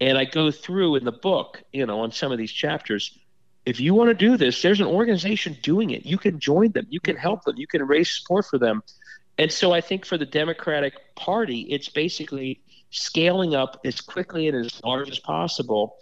[0.00, 3.16] And I go through in the book, you know, on some of these chapters.
[3.64, 6.04] If you want to do this, there's an organization doing it.
[6.04, 8.82] You can join them, you can help them, you can raise support for them.
[9.38, 14.64] And so I think for the Democratic Party, it's basically scaling up as quickly and
[14.64, 15.96] as large as possible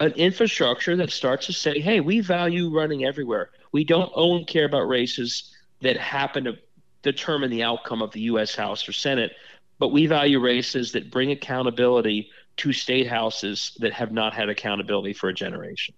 [0.00, 3.50] an infrastructure that starts to say, hey, we value running everywhere.
[3.72, 6.58] We don't only care about races that happen to
[7.02, 8.54] determine the outcome of the U.S.
[8.54, 9.32] House or Senate,
[9.78, 15.12] but we value races that bring accountability to state houses that have not had accountability
[15.12, 15.94] for a generation.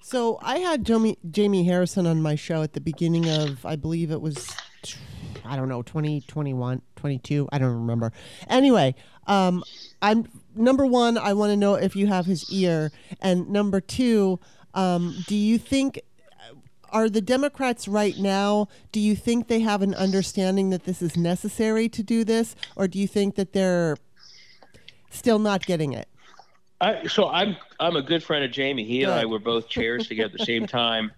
[0.00, 4.10] So I had Jamie, Jamie Harrison on my show at the beginning of, I believe
[4.10, 4.54] it was,
[5.44, 8.12] I don't know, 2021, 22, I don't remember.
[8.48, 8.94] Anyway,
[9.26, 9.62] um,
[10.00, 10.26] I'm
[10.58, 12.90] number one, I want to know if you have his ear.
[13.20, 14.40] And number two,
[14.74, 16.00] um, do you think
[16.90, 18.68] are the Democrats right now?
[18.92, 22.88] Do you think they have an understanding that this is necessary to do this, or
[22.88, 23.96] do you think that they're
[25.10, 26.08] still not getting it?
[26.80, 28.84] I, so I'm I'm a good friend of Jamie.
[28.84, 31.12] He and I were both chairs together at the same time.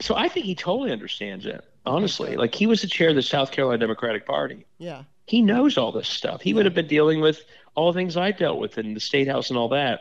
[0.00, 1.64] So I think he totally understands it.
[1.86, 4.66] Honestly, like he was the chair of the South Carolina Democratic Party.
[4.78, 6.42] Yeah, he knows all this stuff.
[6.42, 7.44] He would have been dealing with
[7.78, 10.00] all the things I dealt with in the state house and all that.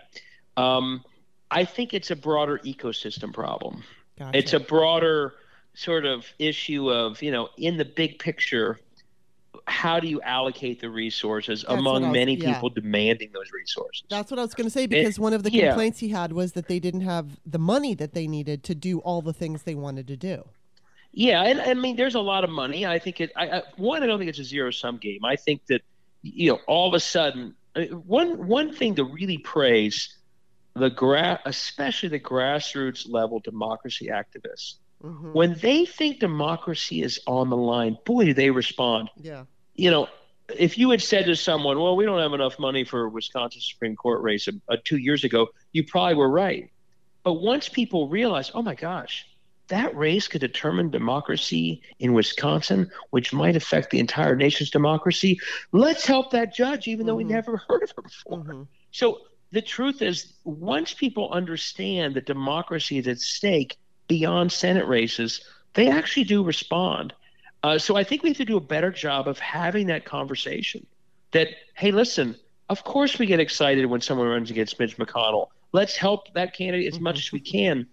[0.58, 1.06] Um,
[1.52, 3.84] I think it's a broader ecosystem problem.
[4.18, 4.36] Gotcha.
[4.36, 5.36] It's a broader
[5.76, 8.80] sort of issue of, you know, in the big picture,
[9.68, 12.56] how do you allocate the resources That's among was, many yeah.
[12.56, 14.06] people demanding those resources?
[14.10, 16.08] That's what I was going to say because it, one of the complaints yeah.
[16.08, 19.22] he had was that they didn't have the money that they needed to do all
[19.22, 20.50] the things they wanted to do.
[21.12, 22.88] Yeah, and I mean, there's a lot of money.
[22.88, 23.32] I think it.
[23.36, 25.24] I, I, one, I don't think it's a zero sum game.
[25.24, 25.82] I think that
[26.22, 30.18] you know, all of a sudden, one one thing to really praise
[30.76, 34.76] the gra- especially the grassroots level democracy activists.
[35.04, 35.34] Mm-hmm.
[35.34, 39.10] when they think democracy is on the line boy do they respond.
[39.22, 39.44] Yeah.
[39.76, 40.08] You know
[40.56, 43.62] if you had said to someone well we don't have enough money for a wisconsin
[43.62, 46.72] supreme court race uh, two years ago you probably were right.
[47.24, 49.28] But once people realize oh my gosh
[49.68, 55.40] that race could determine democracy in Wisconsin, which might affect the entire nation's democracy.
[55.72, 57.08] Let's help that judge, even mm-hmm.
[57.08, 57.34] though we mm-hmm.
[57.34, 58.40] never heard of her before.
[58.40, 58.64] Mm-hmm.
[58.92, 59.20] So
[59.52, 63.78] the truth is, once people understand that democracy is at stake
[64.08, 65.42] beyond Senate races,
[65.74, 67.14] they actually do respond.
[67.64, 70.86] Uh, so I think we have to do a better job of having that conversation.
[71.32, 72.36] That hey, listen,
[72.70, 75.48] of course we get excited when someone runs against Mitch McConnell.
[75.74, 77.88] Let's help that candidate as much as we can.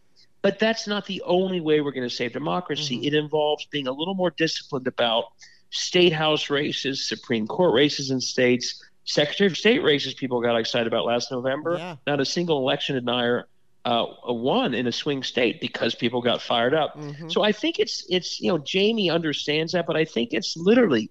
[0.44, 2.96] But that's not the only way we're going to save democracy.
[2.96, 3.06] Mm-hmm.
[3.06, 5.24] It involves being a little more disciplined about
[5.70, 10.86] state house races, Supreme Court races in states, Secretary of State races people got excited
[10.86, 11.78] about last November.
[11.78, 11.96] Yeah.
[12.06, 13.48] Not a single election denier
[13.86, 16.94] uh, won in a swing state because people got fired up.
[16.98, 17.30] Mm-hmm.
[17.30, 21.10] So I think it's it's you know Jamie understands that, but I think it's literally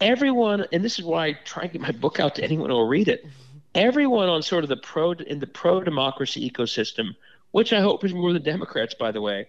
[0.00, 2.76] everyone, and this is why I try to get my book out to anyone who
[2.76, 3.24] will read it.
[3.24, 3.58] Mm-hmm.
[3.74, 7.16] Everyone on sort of the pro in the pro democracy ecosystem,
[7.54, 9.46] which I hope is more than Democrats, by the way.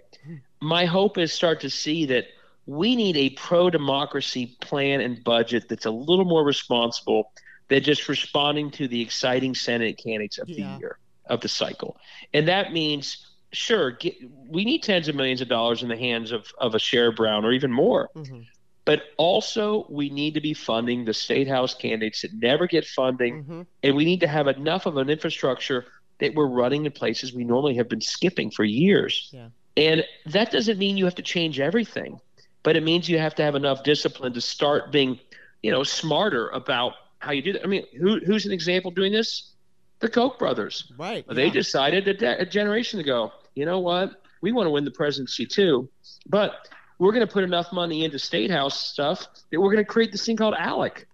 [0.62, 2.26] My hope is start to see that
[2.68, 7.32] we need a pro democracy plan and budget that's a little more responsible
[7.68, 10.74] they're just responding to the exciting Senate candidates of yeah.
[10.74, 11.98] the year of the cycle,
[12.32, 14.14] and that means sure get,
[14.48, 17.44] we need tens of millions of dollars in the hands of of a Sherrod Brown
[17.44, 18.12] or even more.
[18.16, 18.42] Mm-hmm.
[18.86, 23.44] But also, we need to be funding the state house candidates that never get funding,
[23.44, 23.62] mm-hmm.
[23.82, 25.86] and we need to have enough of an infrastructure
[26.20, 29.30] that we're running in places we normally have been skipping for years.
[29.34, 29.50] Yeah.
[29.78, 32.20] And that doesn't mean you have to change everything,
[32.64, 35.20] but it means you have to have enough discipline to start being,
[35.62, 37.64] you know, smarter about how you do that.
[37.64, 39.52] I mean, who, who's an example doing this?
[40.00, 40.92] The Koch brothers.
[40.98, 41.26] Right.
[41.28, 41.54] They yeah.
[41.54, 44.22] decided a, de- a generation ago, you know what?
[44.42, 45.90] We want to win the presidency too,
[46.28, 46.68] but
[47.00, 50.12] we're going to put enough money into state house stuff that we're going to create
[50.12, 51.06] this thing called ALEC,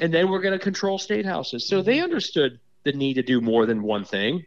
[0.00, 1.66] and then we're going to control state houses.
[1.66, 2.04] So they mm-hmm.
[2.04, 4.44] understood the need to do more than one thing,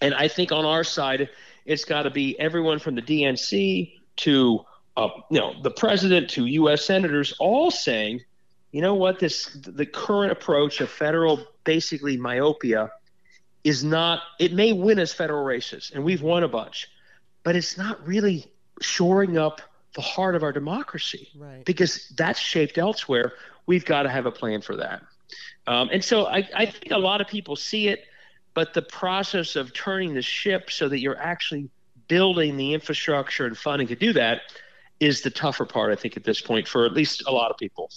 [0.00, 1.28] and I think on our side,
[1.64, 4.60] it's got to be everyone from the DNC to
[4.96, 6.84] uh, you know the president to U.S.
[6.84, 8.20] senators all saying
[8.72, 12.90] you know what this the current approach of federal basically myopia
[13.64, 16.86] is not, it may win us federal races, and we've won a bunch,
[17.42, 18.46] but it's not really
[18.80, 19.60] shoring up
[19.96, 21.64] the heart of our democracy Right.
[21.64, 23.32] because that's shaped elsewhere.
[23.66, 25.02] We've got to have a plan for that.
[25.66, 28.04] Um, and so I, I think a lot of people see it,
[28.54, 31.68] but the process of turning the ship so that you're actually
[32.08, 34.42] building the infrastructure and funding to do that
[35.00, 37.58] is the tougher part, I think, at this point for at least a lot of
[37.58, 37.90] people.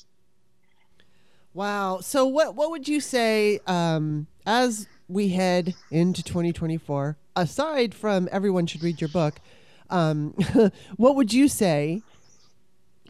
[1.53, 1.99] Wow.
[2.01, 7.17] So what what would you say um, as we head into 2024?
[7.35, 9.39] Aside from everyone should read your book,
[9.89, 10.31] um,
[10.97, 12.01] what would you say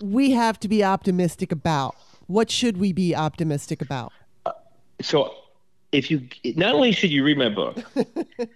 [0.01, 1.95] we have to be optimistic about?
[2.29, 4.13] What should we be optimistic about?
[4.45, 4.51] Uh,
[5.01, 5.33] so
[5.91, 7.83] if you not only should you read my book,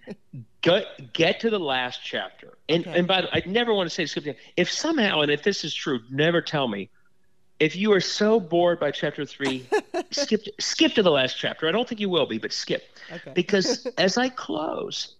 [0.62, 2.56] get get to the last chapter.
[2.68, 3.00] And Okay.
[3.00, 4.36] and by the, way, I never want to say skip.
[4.56, 6.88] If somehow, and if this is true, never tell me.
[7.58, 9.68] If you are so bored by chapter three,
[10.12, 11.66] skip skip to the last chapter.
[11.66, 13.32] I don't think you will be, but skip Okay.
[13.34, 15.16] because as I close,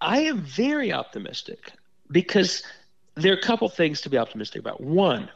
[0.00, 1.72] I am very optimistic
[2.12, 2.62] because
[3.16, 4.80] there are a couple things to be optimistic about.
[4.80, 5.28] One,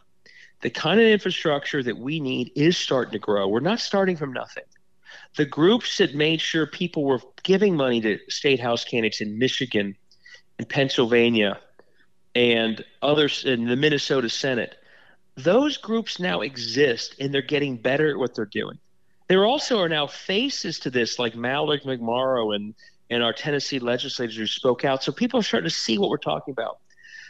[0.63, 3.49] the kind of infrastructure that we need is starting to grow.
[3.49, 4.65] We're not starting from nothing.
[5.37, 9.97] The groups that made sure people were giving money to state house candidates in Michigan
[10.59, 11.61] and Pennsylvania
[12.35, 14.77] and others in the Minnesota Senate,
[15.37, 18.79] those groups now exist and they're getting better at what they're doing.
[19.29, 22.75] There also are now faces to this, like Mallory McMorrow and,
[23.11, 25.03] and our Tennessee legislators who spoke out.
[25.03, 26.79] So people are starting to see what we're talking about.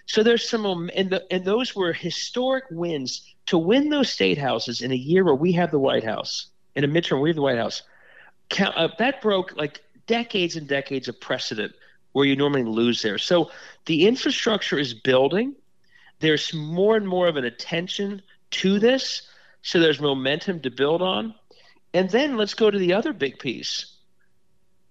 [0.06, 4.80] So there's some, and, the, and those were historic wins to win those state houses
[4.80, 7.42] in a year where we have the White House, in a midterm, we have the
[7.42, 7.82] White House.
[8.48, 11.74] Count, uh, that broke like decades and decades of precedent
[12.12, 13.18] where you normally lose there.
[13.18, 13.50] So
[13.86, 15.54] the infrastructure is building.
[16.20, 19.22] There's more and more of an attention to this.
[19.62, 21.34] So there's momentum to build on.
[21.92, 23.95] And then let's go to the other big piece.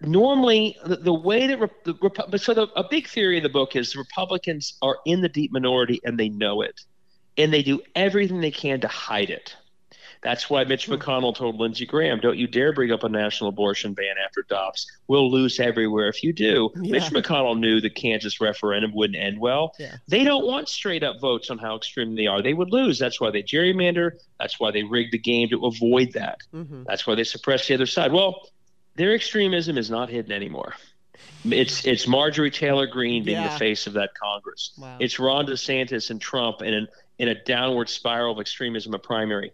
[0.02, 3.76] Normally, the, the way that the Repu- so the, a big theory in the book
[3.76, 6.82] is Republicans are in the deep minority and they know it,
[7.38, 9.56] and they do everything they can to hide it.
[10.22, 13.94] That's why Mitch McConnell told Lindsey Graham, "Don't you dare bring up a national abortion
[13.94, 14.88] ban after Dobbs.
[15.08, 16.94] We'll lose everywhere if you do." Yeah.
[16.94, 19.76] Mitch McConnell knew the Kansas referendum wouldn't end well.
[19.78, 19.98] Yeah.
[20.08, 22.42] They don't want straight up votes on how extreme they are.
[22.42, 22.98] They would lose.
[22.98, 24.14] That's why they gerrymander.
[24.40, 26.40] That's why they rigged the game to avoid that.
[26.52, 28.12] hmm That's why they suppress the other side.
[28.12, 28.50] Well,
[28.96, 30.76] their extremism is not hidden anymore.
[31.46, 33.54] It's it's Marjorie Taylor Greene being Yeah.
[33.54, 34.72] the face of that Congress.
[34.78, 34.98] Wow.
[35.00, 36.88] It's Ron DeSantis and Trump in an,
[37.20, 39.52] in a downward spiral of extremism, a primary.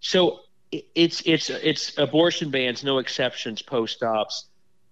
[0.00, 0.40] So
[0.72, 4.46] it's it's it's abortion bans, no exceptions, post ops.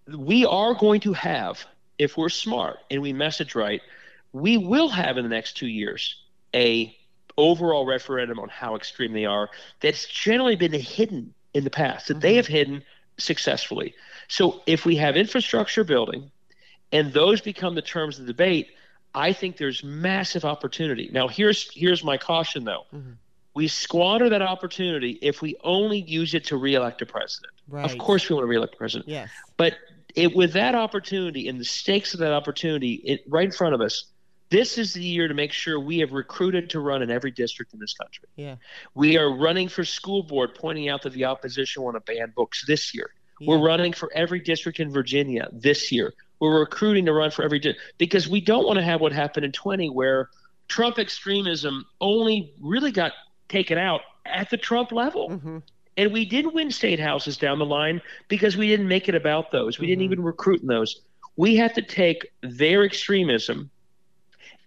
[0.08, 1.64] We are going to have,
[1.98, 3.80] if we're smart and we message right,
[4.32, 6.16] we will have in the next two years
[6.54, 6.94] a
[7.38, 9.48] overall referendum on how extreme they are.
[9.80, 12.36] That's generally been hidden in the past that they Mhm.
[12.36, 12.84] have hidden
[13.22, 13.94] successfully.
[14.28, 16.30] So if we have infrastructure building,
[16.90, 18.68] and those become the terms of the debate,
[19.14, 21.10] I think there's massive opportunity.
[21.12, 22.86] Now, here's here's my caution though.
[22.94, 23.16] Mhm.
[23.54, 27.52] We squander that opportunity if we only use it to reelect a president.
[27.68, 27.84] Right.
[27.90, 29.28] Of course, we want to reelect a president, Yes.
[29.58, 29.76] but
[30.14, 33.80] it, with that opportunity and the stakes of that opportunity it, right in front of
[33.82, 34.04] us,
[34.52, 37.72] this is the year to make sure we have recruited to run in every district
[37.72, 38.28] in this country.
[38.36, 38.56] Yeah.
[38.94, 42.64] We are running for school board, pointing out that the opposition want to ban books
[42.66, 43.10] this year.
[43.40, 43.48] Yeah.
[43.48, 46.12] We're running for every district in Virginia this year.
[46.38, 49.46] We're recruiting to run for every di- because we don't want to have what happened
[49.46, 50.28] in 20 where
[50.68, 53.12] Trump extremism only really got
[53.48, 55.30] taken out at the Trump level.
[55.30, 55.62] Mhm.
[55.96, 59.50] And we did win state houses down the line because we didn't make it about
[59.50, 59.78] those.
[59.78, 60.12] We didn't Mhm.
[60.12, 61.00] even recruit in those.
[61.36, 63.70] We have to take their extremism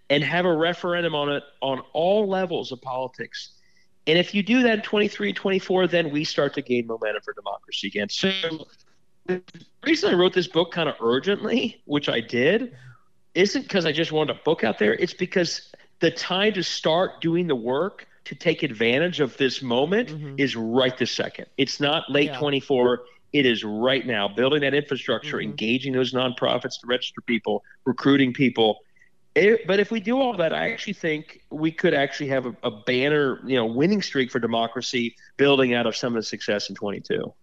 [0.10, 3.52] and have a referendum on it on all levels of politics.
[4.08, 7.34] And if you do that in 23, 24, then we start to gain momentum for
[7.34, 8.10] democracy again.
[8.10, 8.32] So
[9.26, 9.42] the
[9.84, 12.76] reason I wrote this book kind of urgently, which I did,
[13.34, 14.94] isn't because I just wanted a book out there.
[14.94, 20.10] It's because the time to start doing the work to take advantage of this moment
[20.10, 20.40] Mhm.
[20.40, 21.48] is right this second.
[21.58, 22.40] It's not late Yeah.
[22.40, 23.06] 24.
[23.34, 24.28] It is right now.
[24.28, 25.44] Building that infrastructure, Mhm.
[25.44, 28.80] engaging those nonprofits to register people, recruiting people.
[29.36, 32.56] It- but if we do all that, I actually think we could actually have a,
[32.64, 36.70] a banner, you know, winning streak for democracy, building out of some of the success
[36.70, 37.34] in 22.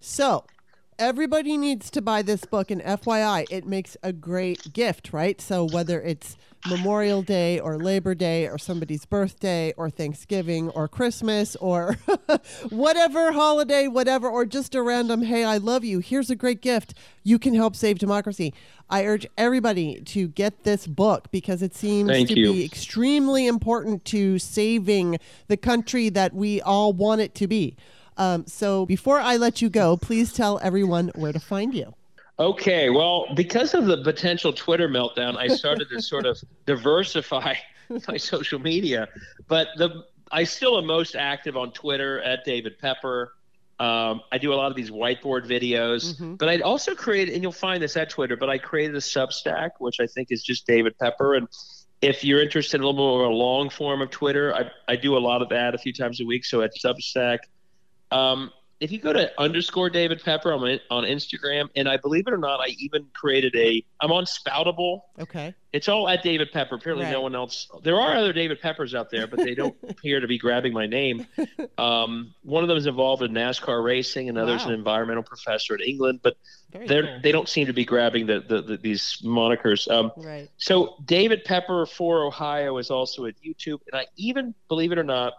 [0.00, 0.44] So,
[0.98, 2.70] everybody needs to buy this book.
[2.70, 5.40] And FYI, it makes a great gift, right?
[5.40, 6.36] So, whether it's
[6.68, 11.96] Memorial Day or Labor Day or somebody's birthday or Thanksgiving or Christmas or
[12.70, 16.94] whatever holiday, whatever, or just a random, hey, I love you, here's a great gift.
[17.22, 18.52] You can help save democracy.
[18.90, 22.52] I urge everybody to get this book because it seems Thank to you.
[22.52, 27.76] be extremely important to saving the country that we all want it to be.
[28.18, 31.94] Um, so before I let you go, please tell everyone where to find you.
[32.40, 37.54] Okay, well, because of the potential Twitter meltdown, I started to sort of diversify
[38.08, 39.08] my social media.
[39.48, 43.32] But the I still am most active on Twitter at David Pepper.
[43.80, 46.36] Um, I do a lot of these whiteboard videos, Mhm.
[46.36, 49.70] but I also created, and you'll find this at Twitter, but I created a Substack,
[49.78, 51.34] which I think is just David Pepper.
[51.36, 51.48] And
[52.02, 54.96] if you're interested in a little more of a long form of Twitter, I, I
[54.96, 56.44] do a lot of that a few times a week.
[56.44, 57.38] So at Substack,
[58.10, 58.50] um,
[58.80, 62.38] if you go to underscore David Pepper on, on Instagram, and I believe it or
[62.38, 65.00] not, I even created a, I'm on Spoutable.
[65.18, 65.52] Okay.
[65.72, 66.76] It's all at David Pepper.
[66.76, 67.68] Apparently, no one else.
[67.82, 70.86] There are other David Peppers out there, but they don't appear to be grabbing my
[70.86, 71.26] name.
[71.76, 74.68] Um, one of them is involved in NASCAR racing, another's Wow.
[74.68, 76.36] an environmental professor in England, but
[76.72, 77.20] Very they're cool.
[77.22, 79.88] they don't seem to be grabbing the, the, the these monikers.
[79.88, 80.48] Um, Right.
[80.56, 85.04] so David Pepper for Ohio is also at YouTube, and I even believe it or
[85.04, 85.34] not,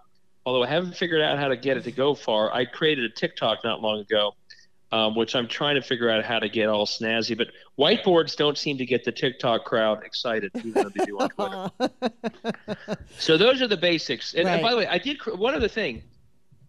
[0.50, 3.10] although I haven't figured out how to get it to go far, I created a
[3.10, 4.34] TikTok not long ago,
[4.91, 7.38] um, which I'm trying to figure out how to get all snazzy.
[7.38, 11.30] But whiteboards don't seem to get the TikTok crowd excited, even though they do on
[11.30, 11.70] Twitter.
[13.20, 14.34] So those are the basics.
[14.34, 16.02] And, and by the way, I did cr- one other thing.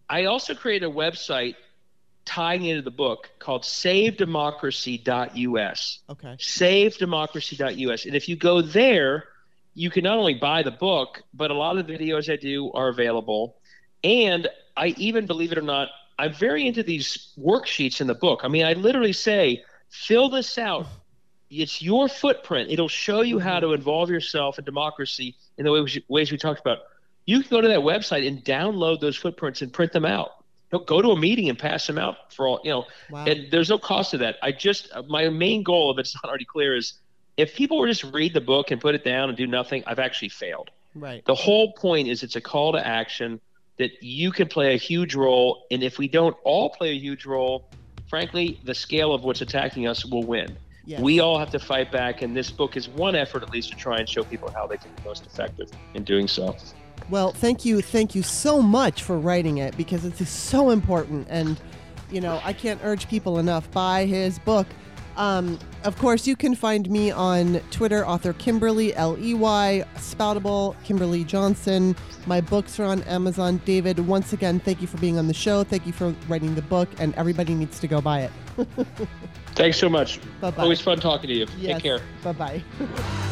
[0.07, 1.55] I also created a website
[2.23, 6.35] tying into the book called SaveDemocracy.us okay.
[6.37, 8.05] savedemocracy.us.
[8.05, 9.23] And if you go there,
[9.73, 12.71] you can not only buy the book, but a lot of the videos I do
[12.73, 13.57] are available.
[14.03, 14.47] And
[14.77, 18.41] I even, believe it or not, I'm very into these worksheets in the book.
[18.43, 20.87] I mean, I literally say, fill this out.
[21.49, 22.69] It's your footprint.
[22.71, 23.75] It'll show you how to mm-hmm.
[23.75, 26.79] involve yourself in democracy in the ways, ways we talked about.
[27.25, 30.43] You can go to that website and download those footprints and print them out.
[30.71, 33.25] Don't go to a meeting and pass them out for all, you know, Wow.
[33.25, 34.37] and there's no cost to that.
[34.41, 36.93] I just uh, my main goal, if it's not already clear, is
[37.35, 39.99] if people were just read the book and put it down and do nothing, I've
[39.99, 40.71] actually failed.
[40.95, 41.23] right.
[41.25, 43.41] The whole point is it's a call to action
[43.81, 47.25] that you can play a huge role, and if we don't all play a huge
[47.25, 47.67] role,
[48.07, 50.55] frankly, the scale of what's attacking us will win.
[50.85, 51.01] Yes.
[51.01, 53.75] We all have to fight back, and this book is one effort, at least, to
[53.75, 56.55] try and show people how they can be most effective in doing so.
[57.09, 61.59] Well, thank you, thank you so much for writing it because it's so important, and
[62.11, 64.67] you know I can't urge people enough buy his book.
[65.17, 70.75] Um, of course, you can find me on Twitter, author Kimberly L E Y, Spoutable
[70.83, 71.95] Kimberly Johnson.
[72.25, 73.61] My books are on Amazon.
[73.65, 75.63] David, once again, thank you for being on the show.
[75.63, 78.31] Thank you for writing the book, and everybody needs to go buy it.
[79.55, 80.19] Thanks so much.
[80.39, 80.63] Bye bye.
[80.63, 81.45] Always fun talking to you.
[81.45, 82.01] Take care.
[82.23, 82.63] Bye bye.